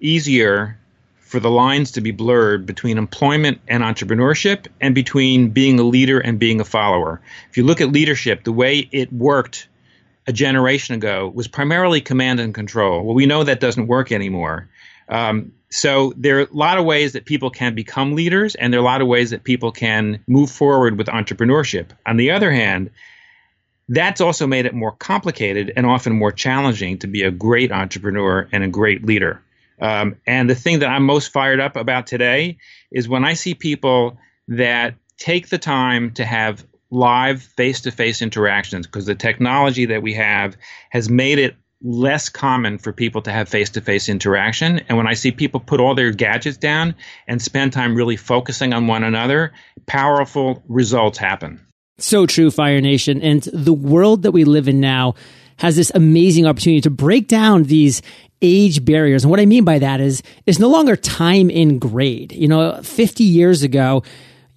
easier 0.00 0.78
for 1.20 1.38
the 1.38 1.50
lines 1.50 1.92
to 1.92 2.00
be 2.00 2.10
blurred 2.10 2.66
between 2.66 2.98
employment 2.98 3.60
and 3.68 3.84
entrepreneurship 3.84 4.66
and 4.80 4.94
between 4.94 5.50
being 5.50 5.78
a 5.78 5.84
leader 5.84 6.18
and 6.18 6.40
being 6.40 6.60
a 6.60 6.64
follower. 6.64 7.20
If 7.50 7.56
you 7.56 7.62
look 7.62 7.80
at 7.80 7.92
leadership, 7.92 8.42
the 8.42 8.52
way 8.52 8.88
it 8.90 9.12
worked 9.12 9.68
a 10.26 10.32
generation 10.32 10.96
ago 10.96 11.30
was 11.32 11.46
primarily 11.46 12.00
command 12.00 12.40
and 12.40 12.52
control. 12.52 13.04
Well, 13.04 13.14
we 13.14 13.26
know 13.26 13.44
that 13.44 13.60
doesn't 13.60 13.86
work 13.86 14.10
anymore. 14.10 14.68
Um, 15.08 15.52
so 15.70 16.12
there 16.16 16.38
are 16.38 16.42
a 16.42 16.52
lot 16.52 16.78
of 16.78 16.84
ways 16.84 17.12
that 17.12 17.24
people 17.24 17.50
can 17.50 17.74
become 17.74 18.14
leaders, 18.14 18.54
and 18.56 18.72
there 18.72 18.80
are 18.80 18.82
a 18.82 18.84
lot 18.84 19.00
of 19.00 19.06
ways 19.06 19.30
that 19.30 19.44
people 19.44 19.70
can 19.70 20.22
move 20.26 20.50
forward 20.50 20.98
with 20.98 21.06
entrepreneurship. 21.06 21.90
On 22.06 22.16
the 22.16 22.32
other 22.32 22.50
hand, 22.50 22.90
that's 23.88 24.20
also 24.20 24.46
made 24.46 24.66
it 24.66 24.74
more 24.74 24.92
complicated 24.92 25.72
and 25.76 25.86
often 25.86 26.12
more 26.12 26.32
challenging 26.32 26.98
to 26.98 27.06
be 27.06 27.22
a 27.22 27.30
great 27.30 27.72
entrepreneur 27.72 28.48
and 28.52 28.64
a 28.64 28.68
great 28.68 29.04
leader. 29.04 29.42
Um, 29.80 30.16
and 30.26 30.50
the 30.50 30.54
thing 30.54 30.80
that 30.80 30.88
I'm 30.88 31.04
most 31.04 31.32
fired 31.32 31.60
up 31.60 31.76
about 31.76 32.06
today 32.06 32.58
is 32.90 33.08
when 33.08 33.24
I 33.24 33.34
see 33.34 33.54
people 33.54 34.18
that 34.48 34.94
take 35.16 35.48
the 35.48 35.58
time 35.58 36.12
to 36.12 36.24
have 36.24 36.64
live 36.90 37.42
face 37.42 37.82
to 37.82 37.90
face 37.90 38.20
interactions 38.20 38.86
because 38.86 39.06
the 39.06 39.14
technology 39.14 39.86
that 39.86 40.02
we 40.02 40.14
have 40.14 40.56
has 40.90 41.08
made 41.08 41.38
it 41.38 41.56
less 41.82 42.28
common 42.28 42.78
for 42.78 42.92
people 42.92 43.22
to 43.22 43.32
have 43.32 43.48
face 43.48 43.70
to 43.70 43.80
face 43.80 44.08
interaction. 44.08 44.80
And 44.88 44.98
when 44.98 45.06
I 45.06 45.14
see 45.14 45.30
people 45.30 45.60
put 45.60 45.80
all 45.80 45.94
their 45.94 46.10
gadgets 46.10 46.56
down 46.56 46.94
and 47.26 47.40
spend 47.40 47.72
time 47.72 47.94
really 47.94 48.16
focusing 48.16 48.72
on 48.72 48.86
one 48.86 49.02
another, 49.02 49.52
powerful 49.86 50.62
results 50.68 51.18
happen. 51.18 51.66
So 51.98 52.26
true, 52.26 52.50
Fire 52.50 52.80
Nation. 52.80 53.22
And 53.22 53.42
the 53.52 53.72
world 53.72 54.22
that 54.22 54.32
we 54.32 54.44
live 54.44 54.68
in 54.68 54.80
now 54.80 55.14
has 55.58 55.76
this 55.76 55.92
amazing 55.94 56.46
opportunity 56.46 56.80
to 56.82 56.90
break 56.90 57.28
down 57.28 57.64
these 57.64 58.00
age 58.42 58.84
barriers. 58.84 59.24
And 59.24 59.30
what 59.30 59.40
I 59.40 59.46
mean 59.46 59.64
by 59.64 59.78
that 59.78 60.00
is, 60.00 60.22
it's 60.46 60.58
no 60.58 60.68
longer 60.68 60.96
time 60.96 61.50
in 61.50 61.78
grade. 61.78 62.32
You 62.32 62.48
know, 62.48 62.80
50 62.82 63.24
years 63.24 63.62
ago, 63.62 64.02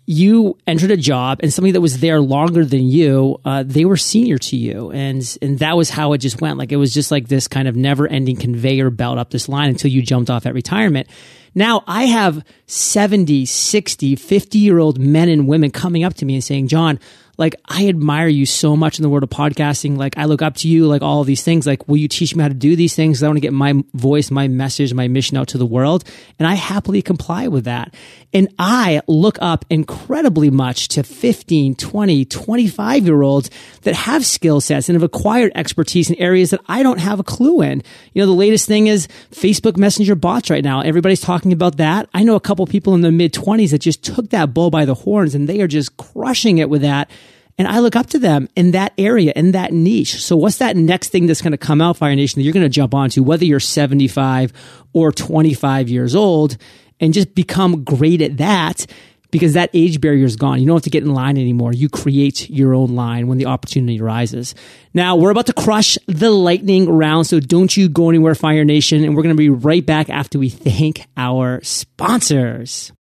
you 0.06 0.58
entered 0.68 0.92
a 0.92 0.98
job 0.98 1.40
and 1.42 1.54
somebody 1.54 1.72
that 1.72 1.82
was 1.82 2.00
there 2.00 2.20
longer 2.20 2.66
than 2.66 2.88
you, 2.88 3.40
uh, 3.46 3.64
they 3.66 3.86
were 3.86 3.96
senior 3.96 4.38
to 4.38 4.58
you. 4.58 4.92
And, 4.92 5.38
and 5.42 5.60
that 5.60 5.78
was 5.78 5.90
how 5.90 6.14
it 6.14 6.18
just 6.18 6.42
went. 6.42 6.58
Like 6.58 6.72
it 6.72 6.78
was 6.78 6.94
just 6.94 7.10
like 7.10 7.28
this 7.30 7.48
kind 7.48 7.68
of 7.68 7.76
never 7.76 8.08
ending 8.08 8.36
conveyor 8.36 8.90
belt 8.90 9.18
up 9.18 9.30
this 9.30 9.48
line 9.48 9.70
until 9.70 9.92
you 9.92 10.02
jumped 10.02 10.30
off 10.30 10.46
at 10.46 10.54
retirement. 10.54 11.08
Now 11.56 11.84
I 11.88 12.06
have 12.06 12.44
70, 12.66 13.46
60, 13.46 14.16
50 14.16 14.58
year 14.58 14.80
old 14.80 15.00
men 15.00 15.30
and 15.30 15.48
women 15.48 15.72
coming 15.72 16.04
up 16.04 16.16
to 16.16 16.26
me 16.26 16.36
and 16.36 16.44
saying, 16.44 16.68
John, 16.68 17.00
like 17.38 17.56
I 17.66 17.88
admire 17.88 18.28
you 18.28 18.46
so 18.46 18.76
much 18.76 19.00
in 19.00 19.04
the 19.04 19.10
world 19.10 19.24
of 19.24 19.30
podcasting. 19.30 19.98
Like 19.98 20.18
I 20.18 20.26
look 20.26 20.42
up 20.42 20.56
to 20.58 20.68
you, 20.68 20.86
like 20.86 21.02
all 21.02 21.24
these 21.24 21.44
things. 21.44 21.66
Like, 21.66 21.88
will 21.88 21.98
you 21.98 22.08
teach 22.08 22.36
me 22.36 22.44
how 22.44 22.48
to 22.48 22.54
do 22.54 22.76
these 22.76 22.96
things? 22.96 23.24
I 23.24 23.28
want 23.28 23.38
to 23.38 23.42
get 23.42 23.54
my 23.54 23.84
voice, 23.94 24.30
my 24.30 24.48
message, 24.48 24.94
my 24.94 25.08
mission 25.08 25.38
out 25.38 25.48
to 25.50 25.58
the 25.58 25.66
world. 25.66 26.04
And 26.38 26.48
I 26.48 26.54
happily 26.54 27.02
comply 27.02 27.48
with 27.48 27.66
that. 27.66 27.96
And 28.34 28.50
I 28.60 29.02
look 29.08 29.38
up 29.42 29.66
incredibly 29.70 30.52
much 30.52 30.88
to 30.90 31.04
15, 31.04 31.76
20, 31.76 32.26
25 32.26 33.06
year 33.06 33.22
olds 33.24 33.50
that 33.82 33.96
have 33.96 34.26
skill 34.26 34.62
sets 34.62 34.88
and 34.88 34.96
have 34.96 35.04
acquired 35.04 35.52
expertise 35.56 36.10
in 36.10 36.16
areas 36.18 36.52
that 36.52 36.62
I 36.68 36.84
don't 36.84 37.00
have 37.00 37.20
a 37.20 37.24
clue 37.24 37.62
in. 37.62 37.82
You 38.14 38.22
know, 38.22 38.28
the 38.28 38.34
latest 38.34 38.68
thing 38.68 38.88
is 38.88 39.08
Facebook 39.32 39.78
Messenger 39.78 40.16
bots 40.16 40.52
right 40.52 40.64
now. 40.64 40.82
Everybody's 40.82 41.22
talking 41.22 41.52
about 41.52 41.78
that. 41.78 42.10
I 42.14 42.24
know 42.24 42.36
a 42.36 42.40
couple 42.40 42.66
people 42.68 42.94
in 42.94 43.02
the 43.02 43.12
mid 43.12 43.34
20s 43.34 43.72
that 43.72 43.80
just 43.80 44.04
took 44.04 44.30
that 44.30 44.54
bull 44.54 44.70
by 44.70 44.86
the 44.86 44.94
horns 44.94 45.34
and 45.34 45.50
they 45.50 45.62
are 45.62 45.68
just 45.68 45.98
crushing 45.98 46.60
it 46.60 46.70
with 46.70 46.84
that. 46.84 47.10
And 47.58 47.68
I 47.68 47.80
look 47.80 47.96
up 47.96 48.08
to 48.08 48.20
them 48.20 48.50
in 48.56 48.72
that 48.72 48.94
area, 48.98 49.32
in 49.36 49.52
that 49.52 49.72
niche. 49.72 50.24
So 50.24 50.36
what's 50.36 50.58
that 50.58 50.76
next 50.76 51.10
thing 51.10 51.28
that's 51.28 51.42
going 51.42 51.52
to 51.52 51.58
come 51.58 51.82
out, 51.82 51.98
Fire 51.98 52.16
Nation, 52.16 52.40
that 52.40 52.44
you're 52.44 52.54
going 52.54 52.66
to 52.66 52.70
jump 52.70 52.94
onto, 52.94 53.22
whether 53.22 53.46
you're 53.46 53.60
75 53.60 54.54
or 54.94 55.12
25 55.12 55.90
years 55.90 56.16
old 56.16 56.58
and 57.00 57.14
just 57.14 57.36
become 57.36 57.84
great 57.84 58.22
at 58.22 58.38
that 58.38 58.88
because 59.34 59.54
that 59.54 59.72
age 59.74 60.00
barrier 60.00 60.26
is 60.26 60.36
gone. 60.36 60.60
You 60.60 60.68
don't 60.68 60.76
have 60.76 60.84
to 60.84 60.92
get 60.92 61.04
in 61.04 61.14
line 61.14 61.38
anymore. 61.38 61.74
You 61.74 61.90
create 61.90 62.50
your 62.50 62.76
own 62.76 62.96
line 62.96 63.28
when 63.28 63.40
the 63.40 63.48
opportunity 63.48 64.00
arises. 64.00 64.54
Now 64.94 65.16
we're 65.16 65.32
about 65.32 65.48
to 65.48 65.54
crush 65.54 65.98
the 66.08 66.30
lightning 66.30 66.88
round. 66.88 67.26
So 67.28 67.40
don't 67.40 67.76
you 67.76 67.90
go 67.90 68.10
anywhere, 68.10 68.36
Fire 68.36 68.64
Nation. 68.64 69.04
And 69.04 69.16
we're 69.16 69.24
going 69.24 69.36
to 69.36 69.40
be 69.40 69.50
right 69.50 69.86
back 69.86 70.10
after 70.10 70.38
we 70.38 70.50
thank 70.50 71.08
our 71.18 71.64
sponsors. 71.64 72.94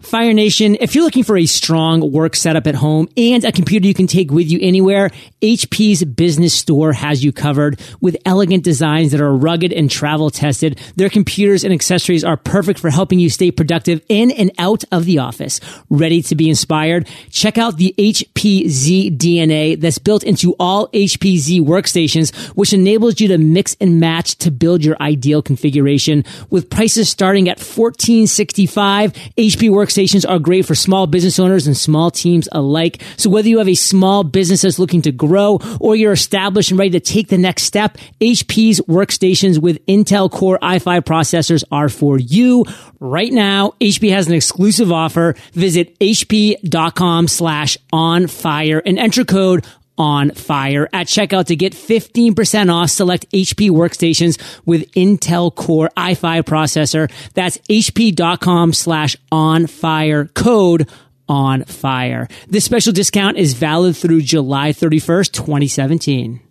Fire 0.00 0.32
Nation, 0.32 0.76
if 0.78 0.94
you're 0.94 1.02
looking 1.02 1.24
for 1.24 1.36
a 1.36 1.44
strong 1.46 2.12
work 2.12 2.36
setup 2.36 2.68
at 2.68 2.76
home 2.76 3.08
and 3.16 3.42
a 3.44 3.50
computer 3.50 3.84
you 3.84 3.94
can 3.94 4.06
take 4.06 4.30
with 4.30 4.48
you 4.48 4.60
anywhere, 4.62 5.10
HP's 5.42 6.04
business 6.04 6.54
store 6.54 6.92
has 6.92 7.24
you 7.24 7.32
covered 7.32 7.80
with 8.00 8.16
elegant 8.24 8.62
designs 8.62 9.10
that 9.10 9.20
are 9.20 9.34
rugged 9.34 9.72
and 9.72 9.90
travel 9.90 10.30
tested. 10.30 10.78
Their 10.94 11.10
computers 11.10 11.64
and 11.64 11.74
accessories 11.74 12.22
are 12.22 12.36
perfect 12.36 12.78
for 12.78 12.90
helping 12.90 13.18
you 13.18 13.28
stay 13.28 13.50
productive 13.50 14.00
in 14.08 14.30
and 14.30 14.52
out 14.56 14.84
of 14.92 15.04
the 15.04 15.18
office. 15.18 15.60
Ready 15.90 16.22
to 16.22 16.36
be 16.36 16.48
inspired? 16.48 17.08
Check 17.30 17.58
out 17.58 17.76
the 17.76 17.92
HPZ 17.98 19.18
DNA 19.18 19.80
that's 19.80 19.98
built 19.98 20.22
into 20.22 20.54
all 20.60 20.86
HPZ 20.90 21.60
workstations, 21.60 22.32
which 22.50 22.72
enables 22.72 23.20
you 23.20 23.26
to 23.28 23.38
mix 23.38 23.76
and 23.80 23.98
match 23.98 24.36
to 24.38 24.52
build 24.52 24.84
your 24.84 24.96
ideal 25.00 25.42
configuration. 25.42 26.24
With 26.50 26.70
prices 26.70 27.08
starting 27.08 27.48
at 27.48 27.58
1465, 27.58 29.12
HP 29.36 29.70
Work 29.70 29.87
workstations 29.88 30.28
are 30.28 30.38
great 30.38 30.66
for 30.66 30.74
small 30.74 31.06
business 31.06 31.38
owners 31.38 31.66
and 31.66 31.76
small 31.76 32.10
teams 32.10 32.48
alike. 32.52 33.02
So 33.16 33.30
whether 33.30 33.48
you 33.48 33.58
have 33.58 33.68
a 33.68 33.74
small 33.74 34.22
business 34.22 34.62
that's 34.62 34.78
looking 34.78 35.02
to 35.02 35.12
grow 35.12 35.60
or 35.80 35.96
you're 35.96 36.12
established 36.12 36.70
and 36.70 36.78
ready 36.78 36.90
to 36.90 37.00
take 37.00 37.28
the 37.28 37.38
next 37.38 37.62
step, 37.62 37.96
HP's 38.20 38.80
workstations 38.82 39.58
with 39.58 39.84
Intel 39.86 40.30
Core 40.30 40.58
i5 40.60 41.02
processors 41.02 41.64
are 41.72 41.88
for 41.88 42.18
you. 42.18 42.64
Right 43.00 43.32
now, 43.32 43.74
HP 43.80 44.10
has 44.10 44.26
an 44.26 44.34
exclusive 44.34 44.92
offer. 44.92 45.34
Visit 45.52 45.98
hp.com 45.98 47.28
slash 47.28 47.78
on 47.92 48.26
fire 48.26 48.82
and 48.84 48.98
enter 48.98 49.24
code 49.24 49.64
on 49.98 50.30
fire 50.30 50.88
at 50.92 51.08
checkout 51.08 51.46
to 51.46 51.56
get 51.56 51.74
15% 51.74 52.72
off 52.72 52.90
select 52.90 53.30
HP 53.32 53.68
workstations 53.70 54.40
with 54.64 54.90
Intel 54.92 55.54
Core 55.54 55.90
i5 55.96 56.42
processor. 56.44 57.10
That's 57.34 57.58
hp.com 57.58 58.72
slash 58.72 59.16
on 59.30 59.66
fire 59.66 60.26
code 60.26 60.88
on 61.28 61.64
fire. 61.64 62.28
This 62.48 62.64
special 62.64 62.92
discount 62.92 63.36
is 63.36 63.52
valid 63.52 63.96
through 63.96 64.22
July 64.22 64.70
31st, 64.70 65.32
2017. 65.32 66.47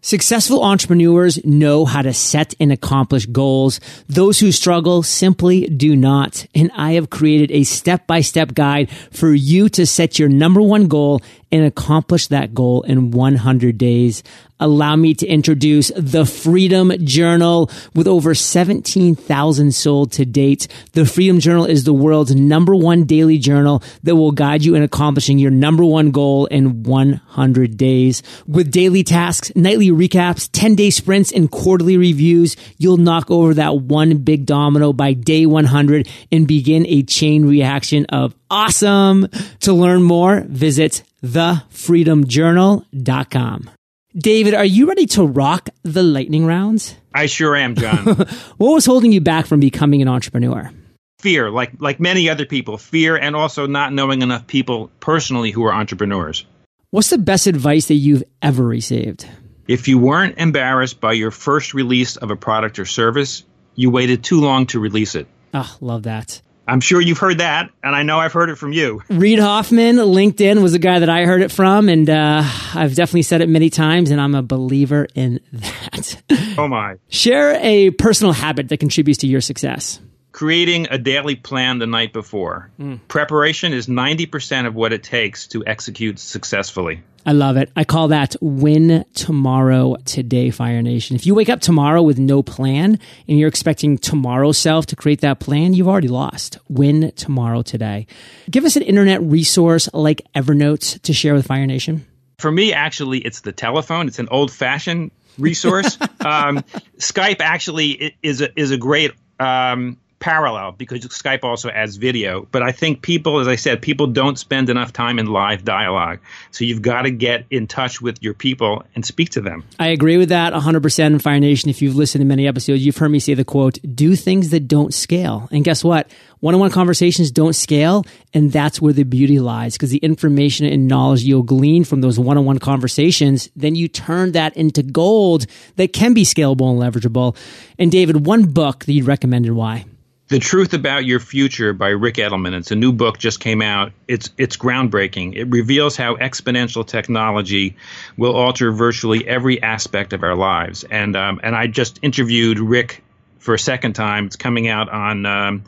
Successful 0.00 0.62
entrepreneurs 0.62 1.44
know 1.44 1.84
how 1.84 2.02
to 2.02 2.12
set 2.12 2.54
and 2.60 2.70
accomplish 2.70 3.26
goals. 3.26 3.80
Those 4.08 4.38
who 4.38 4.52
struggle 4.52 5.02
simply 5.02 5.66
do 5.66 5.96
not. 5.96 6.46
And 6.54 6.70
I 6.76 6.92
have 6.92 7.10
created 7.10 7.50
a 7.50 7.64
step 7.64 8.06
by 8.06 8.20
step 8.20 8.54
guide 8.54 8.90
for 9.10 9.32
you 9.34 9.68
to 9.70 9.86
set 9.86 10.18
your 10.18 10.28
number 10.28 10.62
one 10.62 10.86
goal 10.86 11.20
and 11.50 11.64
accomplish 11.64 12.28
that 12.28 12.54
goal 12.54 12.82
in 12.82 13.10
100 13.10 13.76
days 13.76 14.22
allow 14.60 14.96
me 14.96 15.14
to 15.14 15.26
introduce 15.26 15.90
the 15.96 16.24
Freedom 16.24 16.92
Journal 17.04 17.70
with 17.94 18.06
over 18.06 18.34
17,000 18.34 19.74
sold 19.74 20.12
to 20.12 20.24
date. 20.24 20.68
The 20.92 21.06
Freedom 21.06 21.40
Journal 21.40 21.64
is 21.64 21.84
the 21.84 21.92
world's 21.92 22.34
number 22.34 22.74
one 22.74 23.04
daily 23.04 23.38
journal 23.38 23.82
that 24.02 24.16
will 24.16 24.32
guide 24.32 24.64
you 24.64 24.74
in 24.74 24.82
accomplishing 24.82 25.38
your 25.38 25.50
number 25.50 25.84
one 25.84 26.10
goal 26.10 26.46
in 26.46 26.82
100 26.82 27.76
days. 27.76 28.22
With 28.46 28.70
daily 28.70 29.04
tasks, 29.04 29.52
nightly 29.54 29.90
recaps, 29.90 30.48
10 30.52 30.74
day 30.74 30.90
sprints, 30.90 31.32
and 31.32 31.50
quarterly 31.50 31.96
reviews, 31.96 32.56
you'll 32.76 32.96
knock 32.96 33.30
over 33.30 33.54
that 33.54 33.76
one 33.76 34.18
big 34.18 34.46
domino 34.46 34.92
by 34.92 35.12
day 35.12 35.46
100 35.46 36.08
and 36.32 36.46
begin 36.46 36.86
a 36.86 37.02
chain 37.02 37.46
reaction 37.46 38.06
of 38.06 38.34
awesome. 38.50 39.28
To 39.60 39.72
learn 39.72 40.02
more, 40.02 40.42
visit 40.46 41.02
thefreedomjournal.com. 41.22 43.70
David, 44.16 44.54
are 44.54 44.64
you 44.64 44.86
ready 44.88 45.04
to 45.06 45.22
rock 45.22 45.68
the 45.82 46.02
lightning 46.02 46.46
rounds? 46.46 46.96
I 47.12 47.26
sure 47.26 47.54
am, 47.54 47.74
John. 47.74 48.04
what 48.56 48.72
was 48.72 48.86
holding 48.86 49.12
you 49.12 49.20
back 49.20 49.46
from 49.46 49.60
becoming 49.60 50.00
an 50.00 50.08
entrepreneur? 50.08 50.70
Fear, 51.18 51.50
like 51.50 51.72
like 51.78 52.00
many 52.00 52.30
other 52.30 52.46
people, 52.46 52.78
fear 52.78 53.16
and 53.16 53.36
also 53.36 53.66
not 53.66 53.92
knowing 53.92 54.22
enough 54.22 54.46
people 54.46 54.90
personally 55.00 55.50
who 55.50 55.64
are 55.64 55.74
entrepreneurs. 55.74 56.46
What's 56.90 57.10
the 57.10 57.18
best 57.18 57.46
advice 57.46 57.86
that 57.86 57.94
you've 57.94 58.22
ever 58.40 58.64
received? 58.64 59.28
If 59.66 59.88
you 59.88 59.98
weren't 59.98 60.38
embarrassed 60.38 61.00
by 61.00 61.12
your 61.12 61.30
first 61.30 61.74
release 61.74 62.16
of 62.16 62.30
a 62.30 62.36
product 62.36 62.78
or 62.78 62.86
service, 62.86 63.44
you 63.74 63.90
waited 63.90 64.24
too 64.24 64.40
long 64.40 64.66
to 64.68 64.80
release 64.80 65.16
it. 65.16 65.26
Oh, 65.52 65.76
love 65.82 66.04
that. 66.04 66.40
I'm 66.68 66.80
sure 66.80 67.00
you've 67.00 67.18
heard 67.18 67.38
that, 67.38 67.70
and 67.82 67.96
I 67.96 68.02
know 68.02 68.18
I've 68.18 68.34
heard 68.34 68.50
it 68.50 68.56
from 68.56 68.72
you. 68.72 69.02
Reid 69.08 69.38
Hoffman, 69.38 69.96
LinkedIn, 69.96 70.62
was 70.62 70.74
a 70.74 70.78
guy 70.78 70.98
that 70.98 71.08
I 71.08 71.24
heard 71.24 71.40
it 71.40 71.50
from, 71.50 71.88
and 71.88 72.08
uh, 72.10 72.42
I've 72.74 72.94
definitely 72.94 73.22
said 73.22 73.40
it 73.40 73.48
many 73.48 73.70
times, 73.70 74.10
and 74.10 74.20
I'm 74.20 74.34
a 74.34 74.42
believer 74.42 75.08
in 75.14 75.40
that. 75.54 76.22
Oh, 76.58 76.68
my. 76.68 76.96
Share 77.08 77.58
a 77.62 77.90
personal 77.92 78.34
habit 78.34 78.68
that 78.68 78.80
contributes 78.80 79.20
to 79.20 79.26
your 79.26 79.40
success. 79.40 79.98
Creating 80.38 80.86
a 80.88 80.98
daily 80.98 81.34
plan 81.34 81.80
the 81.80 81.86
night 81.88 82.12
before. 82.12 82.70
Mm. 82.78 83.00
Preparation 83.08 83.72
is 83.72 83.88
90% 83.88 84.68
of 84.68 84.76
what 84.76 84.92
it 84.92 85.02
takes 85.02 85.48
to 85.48 85.66
execute 85.66 86.20
successfully. 86.20 87.02
I 87.26 87.32
love 87.32 87.56
it. 87.56 87.72
I 87.74 87.82
call 87.82 88.06
that 88.06 88.36
win 88.40 89.04
tomorrow 89.14 89.96
today, 90.04 90.50
Fire 90.50 90.80
Nation. 90.80 91.16
If 91.16 91.26
you 91.26 91.34
wake 91.34 91.48
up 91.48 91.58
tomorrow 91.60 92.02
with 92.02 92.20
no 92.20 92.44
plan 92.44 93.00
and 93.26 93.36
you're 93.36 93.48
expecting 93.48 93.98
tomorrow 93.98 94.52
self 94.52 94.86
to 94.86 94.94
create 94.94 95.22
that 95.22 95.40
plan, 95.40 95.74
you've 95.74 95.88
already 95.88 96.06
lost. 96.06 96.58
Win 96.68 97.10
tomorrow 97.16 97.62
today. 97.62 98.06
Give 98.48 98.64
us 98.64 98.76
an 98.76 98.82
internet 98.82 99.20
resource 99.20 99.88
like 99.92 100.22
Evernote 100.36 101.02
to 101.02 101.12
share 101.12 101.34
with 101.34 101.48
Fire 101.48 101.66
Nation. 101.66 102.06
For 102.38 102.52
me, 102.52 102.72
actually, 102.72 103.18
it's 103.18 103.40
the 103.40 103.50
telephone. 103.50 104.06
It's 104.06 104.20
an 104.20 104.28
old 104.30 104.52
fashioned 104.52 105.10
resource. 105.36 105.98
um, 106.20 106.58
Skype 106.98 107.40
actually 107.40 108.16
is 108.22 108.40
a, 108.40 108.56
is 108.56 108.70
a 108.70 108.76
great 108.76 109.10
um, 109.40 109.96
parallel 110.20 110.72
because 110.72 111.00
Skype 111.00 111.44
also 111.44 111.70
adds 111.70 111.96
video. 111.96 112.46
But 112.50 112.62
I 112.62 112.72
think 112.72 113.02
people, 113.02 113.38
as 113.38 113.48
I 113.48 113.56
said, 113.56 113.80
people 113.82 114.06
don't 114.06 114.38
spend 114.38 114.70
enough 114.70 114.92
time 114.92 115.18
in 115.18 115.26
live 115.26 115.64
dialogue. 115.64 116.20
So 116.50 116.64
you've 116.64 116.82
got 116.82 117.02
to 117.02 117.10
get 117.10 117.44
in 117.50 117.66
touch 117.66 118.00
with 118.00 118.22
your 118.22 118.34
people 118.34 118.82
and 118.94 119.04
speak 119.04 119.30
to 119.30 119.40
them. 119.40 119.64
I 119.78 119.88
agree 119.88 120.16
with 120.16 120.30
that 120.30 120.52
100% 120.52 121.06
in 121.06 121.18
Fire 121.18 121.40
Nation. 121.40 121.70
If 121.70 121.82
you've 121.82 121.96
listened 121.96 122.22
to 122.22 122.26
many 122.26 122.46
episodes, 122.46 122.84
you've 122.84 122.96
heard 122.96 123.10
me 123.10 123.18
say 123.18 123.34
the 123.34 123.44
quote, 123.44 123.78
do 123.94 124.16
things 124.16 124.50
that 124.50 124.68
don't 124.68 124.92
scale. 124.92 125.48
And 125.50 125.64
guess 125.64 125.84
what? 125.84 126.10
One 126.40 126.54
on 126.54 126.60
one 126.60 126.70
conversations 126.70 127.30
don't 127.30 127.54
scale. 127.54 128.04
And 128.34 128.52
that's 128.52 128.80
where 128.80 128.92
the 128.92 129.04
beauty 129.04 129.40
lies 129.40 129.74
because 129.74 129.90
the 129.90 129.98
information 129.98 130.66
and 130.66 130.86
knowledge 130.86 131.22
you'll 131.22 131.42
glean 131.42 131.84
from 131.84 132.00
those 132.00 132.18
one 132.18 132.38
on 132.38 132.44
one 132.44 132.58
conversations, 132.58 133.48
then 133.56 133.74
you 133.74 133.88
turn 133.88 134.32
that 134.32 134.56
into 134.56 134.82
gold 134.82 135.46
that 135.76 135.92
can 135.92 136.14
be 136.14 136.24
scalable 136.24 136.70
and 136.70 136.80
leverageable. 136.80 137.36
And 137.78 137.90
David, 137.90 138.26
one 138.26 138.52
book 138.52 138.84
that 138.84 138.92
you'd 138.92 139.06
recommend 139.06 139.46
and 139.46 139.56
why? 139.56 139.86
The 140.28 140.38
Truth 140.38 140.74
About 140.74 141.06
Your 141.06 141.20
Future 141.20 141.72
by 141.72 141.88
Ric 141.88 142.16
Edelman. 142.16 142.52
It's 142.52 142.70
a 142.70 142.76
new 142.76 142.92
book 142.92 143.16
just 143.16 143.40
came 143.40 143.62
out. 143.62 143.92
It's 144.06 144.28
it's 144.36 144.58
groundbreaking. 144.58 145.34
It 145.34 145.44
reveals 145.44 145.96
how 145.96 146.16
exponential 146.16 146.86
technology 146.86 147.76
will 148.18 148.36
alter 148.36 148.70
virtually 148.70 149.26
every 149.26 149.62
aspect 149.62 150.12
of 150.12 150.22
our 150.22 150.34
lives. 150.34 150.84
And 150.84 151.16
um, 151.16 151.40
and 151.42 151.56
I 151.56 151.66
just 151.66 152.00
interviewed 152.02 152.58
Ric 152.58 153.02
for 153.38 153.54
a 153.54 153.58
second 153.58 153.94
time. 153.94 154.26
It's 154.26 154.36
coming 154.36 154.68
out 154.68 154.90
on 154.90 155.24
um, 155.24 155.64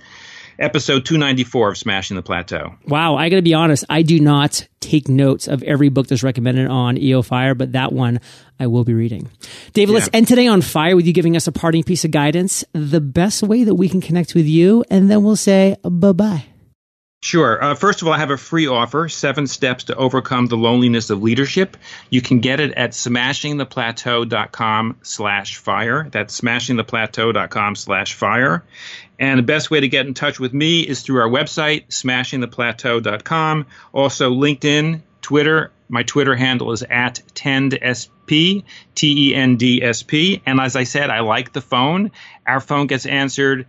episode 0.60 1.04
294 1.04 1.70
of 1.70 1.78
Smashing 1.78 2.16
the 2.16 2.22
Plateau. 2.22 2.74
Wow, 2.86 3.16
I 3.16 3.28
got 3.28 3.36
to 3.36 3.42
be 3.42 3.54
honest, 3.54 3.84
I 3.88 4.02
do 4.02 4.20
not 4.20 4.66
take 4.80 5.08
notes 5.08 5.48
of 5.48 5.62
every 5.62 5.88
book 5.88 6.06
that's 6.06 6.22
recommended 6.22 6.68
on 6.68 6.98
EO 6.98 7.22
Fire, 7.22 7.54
but 7.54 7.72
that 7.72 7.92
one 7.92 8.20
I 8.58 8.66
will 8.66 8.84
be 8.84 8.94
reading. 8.94 9.30
David, 9.72 9.92
yeah. 9.92 9.98
let's 9.98 10.10
end 10.12 10.28
today 10.28 10.46
on 10.46 10.62
fire 10.62 10.94
with 10.96 11.06
you 11.06 11.12
giving 11.12 11.36
us 11.36 11.46
a 11.46 11.52
parting 11.52 11.82
piece 11.82 12.04
of 12.04 12.10
guidance, 12.10 12.64
the 12.72 13.00
best 13.00 13.42
way 13.42 13.64
that 13.64 13.74
we 13.74 13.88
can 13.88 14.00
connect 14.00 14.34
with 14.34 14.46
you, 14.46 14.84
and 14.90 15.10
then 15.10 15.22
we'll 15.22 15.36
say 15.36 15.76
bye 15.82 16.12
bye. 16.12 16.44
Sure. 17.22 17.62
Uh, 17.62 17.74
first 17.74 18.00
of 18.00 18.08
all, 18.08 18.14
I 18.14 18.18
have 18.18 18.30
a 18.30 18.38
free 18.38 18.66
offer 18.66 19.06
seven 19.10 19.46
steps 19.46 19.84
to 19.84 19.94
overcome 19.94 20.46
the 20.46 20.56
loneliness 20.56 21.10
of 21.10 21.22
leadership. 21.22 21.76
You 22.08 22.22
can 22.22 22.40
get 22.40 22.60
it 22.60 22.72
at 22.72 22.92
smashingtheplateau.com 22.92 24.96
slash 25.02 25.56
fire. 25.58 26.08
That's 26.10 26.40
smashingtheplateau.com 26.40 27.76
slash 27.76 28.14
fire. 28.14 28.64
And 29.18 29.38
the 29.38 29.42
best 29.42 29.70
way 29.70 29.80
to 29.80 29.88
get 29.88 30.06
in 30.06 30.14
touch 30.14 30.40
with 30.40 30.54
me 30.54 30.80
is 30.80 31.02
through 31.02 31.20
our 31.20 31.28
website, 31.28 31.88
smashingtheplateau.com. 31.88 33.66
Also, 33.92 34.32
LinkedIn, 34.32 35.02
Twitter. 35.20 35.72
My 35.90 36.04
Twitter 36.04 36.36
handle 36.36 36.72
is 36.72 36.84
at 36.84 37.20
TendSP, 37.34 38.64
T 38.94 39.30
E 39.30 39.34
N 39.34 39.56
D 39.56 39.82
S 39.82 40.02
P. 40.02 40.40
And 40.46 40.58
as 40.58 40.74
I 40.74 40.84
said, 40.84 41.10
I 41.10 41.20
like 41.20 41.52
the 41.52 41.60
phone. 41.60 42.12
Our 42.46 42.60
phone 42.60 42.86
gets 42.86 43.04
answered 43.04 43.66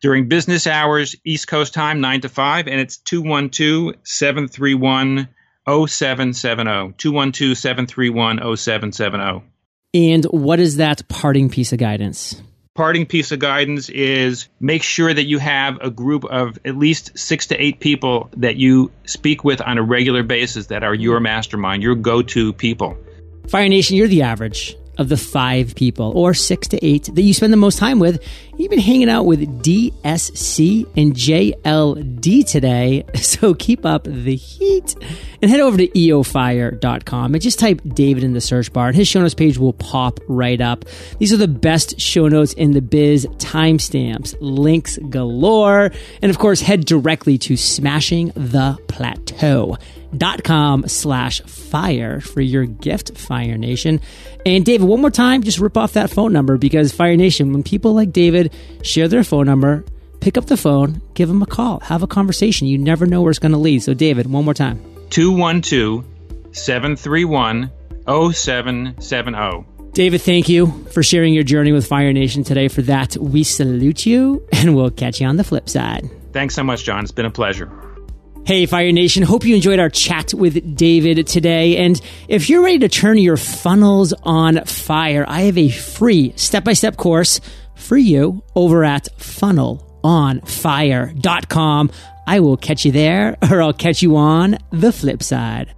during 0.00 0.28
business 0.28 0.66
hours, 0.66 1.16
East 1.24 1.48
Coast 1.48 1.74
time, 1.74 2.00
9 2.00 2.22
to 2.22 2.28
5, 2.28 2.68
and 2.68 2.80
it's 2.80 2.98
212 2.98 3.96
731 4.02 5.28
0770. 5.66 6.94
212 6.96 7.56
731 7.56 8.56
0770. 8.56 9.42
And 9.94 10.24
what 10.26 10.60
is 10.60 10.76
that 10.76 11.08
parting 11.08 11.48
piece 11.48 11.72
of 11.72 11.78
guidance? 11.78 12.40
parting 12.76 13.06
piece 13.06 13.32
of 13.32 13.38
guidance 13.38 13.88
is 13.88 14.48
make 14.60 14.82
sure 14.82 15.12
that 15.12 15.24
you 15.24 15.38
have 15.38 15.78
a 15.80 15.90
group 15.90 16.24
of 16.26 16.58
at 16.64 16.76
least 16.76 17.18
six 17.18 17.46
to 17.46 17.56
eight 17.56 17.80
people 17.80 18.28
that 18.36 18.56
you 18.56 18.92
speak 19.06 19.42
with 19.42 19.60
on 19.62 19.78
a 19.78 19.82
regular 19.82 20.22
basis 20.22 20.66
that 20.66 20.84
are 20.84 20.94
your 20.94 21.18
mastermind, 21.18 21.82
your 21.82 21.94
go 21.94 22.22
to 22.22 22.52
people. 22.52 22.96
Fire 23.48 23.68
Nation, 23.68 23.96
you're 23.96 24.08
the 24.08 24.22
average 24.22 24.76
of 24.98 25.08
the 25.08 25.16
five 25.16 25.74
people 25.74 26.12
or 26.14 26.34
six 26.34 26.68
to 26.68 26.84
eight 26.84 27.10
that 27.14 27.22
you 27.22 27.34
spend 27.34 27.52
the 27.52 27.56
most 27.56 27.78
time 27.78 27.98
with. 27.98 28.22
You've 28.58 28.70
been 28.70 28.78
hanging 28.78 29.10
out 29.10 29.26
with 29.26 29.40
DSC 29.62 30.86
and 30.96 31.14
JLD 31.14 32.48
today. 32.50 33.04
So 33.26 33.52
keep 33.54 33.84
up 33.84 34.04
the 34.04 34.34
heat 34.34 34.94
and 35.42 35.50
head 35.50 35.60
over 35.60 35.76
to 35.76 35.88
eofire.com 35.88 37.34
and 37.34 37.42
just 37.42 37.58
type 37.58 37.82
David 37.86 38.24
in 38.24 38.32
the 38.32 38.40
search 38.40 38.72
bar 38.72 38.86
and 38.86 38.96
his 38.96 39.08
show 39.08 39.20
notes 39.20 39.34
page 39.34 39.58
will 39.58 39.74
pop 39.74 40.20
right 40.26 40.60
up. 40.60 40.86
These 41.18 41.32
are 41.34 41.36
the 41.36 41.48
best 41.48 42.00
show 42.00 42.28
notes 42.28 42.54
in 42.54 42.70
the 42.70 42.80
biz, 42.80 43.26
timestamps, 43.36 44.36
links 44.40 44.98
galore. 45.10 45.90
And 46.22 46.30
of 46.30 46.38
course, 46.38 46.60
head 46.62 46.86
directly 46.86 47.36
to 47.38 47.56
smashing 47.56 48.28
the 48.36 48.78
plateau 48.88 49.76
dot 50.16 50.44
com 50.44 50.86
slash 50.88 51.42
fire 51.42 52.20
for 52.20 52.40
your 52.40 52.64
gift, 52.64 53.18
Fire 53.18 53.58
Nation. 53.58 54.00
And 54.46 54.64
David, 54.64 54.86
one 54.86 55.00
more 55.00 55.10
time, 55.10 55.42
just 55.42 55.58
rip 55.58 55.76
off 55.76 55.94
that 55.94 56.10
phone 56.10 56.32
number 56.32 56.56
because 56.56 56.92
Fire 56.92 57.16
Nation, 57.16 57.52
when 57.52 57.62
people 57.62 57.92
like 57.92 58.12
David 58.12 58.45
share 58.82 59.08
their 59.08 59.24
phone 59.24 59.46
number, 59.46 59.84
pick 60.20 60.36
up 60.36 60.46
the 60.46 60.56
phone, 60.56 61.00
give 61.14 61.28
them 61.28 61.42
a 61.42 61.46
call, 61.46 61.80
have 61.80 62.02
a 62.02 62.06
conversation. 62.06 62.66
You 62.66 62.78
never 62.78 63.06
know 63.06 63.22
where 63.22 63.30
it's 63.30 63.38
going 63.38 63.52
to 63.52 63.58
lead. 63.58 63.82
So, 63.82 63.94
David, 63.94 64.26
one 64.26 64.44
more 64.44 64.54
time 64.54 64.82
212 65.10 66.04
731 66.52 67.70
0770. 68.06 69.66
David, 69.92 70.20
thank 70.20 70.48
you 70.48 70.66
for 70.92 71.02
sharing 71.02 71.32
your 71.32 71.42
journey 71.42 71.72
with 71.72 71.86
Fire 71.86 72.12
Nation 72.12 72.44
today. 72.44 72.68
For 72.68 72.82
that, 72.82 73.16
we 73.16 73.44
salute 73.44 74.04
you 74.04 74.46
and 74.52 74.76
we'll 74.76 74.90
catch 74.90 75.20
you 75.20 75.26
on 75.26 75.36
the 75.36 75.44
flip 75.44 75.68
side. 75.68 76.10
Thanks 76.32 76.54
so 76.54 76.62
much, 76.62 76.84
John. 76.84 77.02
It's 77.02 77.12
been 77.12 77.26
a 77.26 77.30
pleasure. 77.30 77.70
Hey, 78.44 78.66
Fire 78.66 78.92
Nation. 78.92 79.24
Hope 79.24 79.44
you 79.44 79.56
enjoyed 79.56 79.80
our 79.80 79.88
chat 79.88 80.32
with 80.32 80.76
David 80.76 81.26
today. 81.26 81.78
And 81.78 82.00
if 82.28 82.48
you're 82.48 82.62
ready 82.62 82.78
to 82.80 82.88
turn 82.88 83.18
your 83.18 83.36
funnels 83.36 84.12
on 84.22 84.64
fire, 84.66 85.24
I 85.26 85.40
have 85.42 85.58
a 85.58 85.68
free 85.68 86.32
step 86.36 86.62
by 86.62 86.74
step 86.74 86.96
course 86.96 87.40
for 87.76 87.96
you 87.96 88.42
over 88.56 88.82
at 88.82 89.06
funnelonfire.com. 89.18 91.90
I 92.26 92.40
will 92.40 92.56
catch 92.56 92.84
you 92.84 92.90
there 92.90 93.36
or 93.48 93.62
I'll 93.62 93.72
catch 93.72 94.02
you 94.02 94.16
on 94.16 94.58
the 94.70 94.90
flip 94.90 95.22
side. 95.22 95.75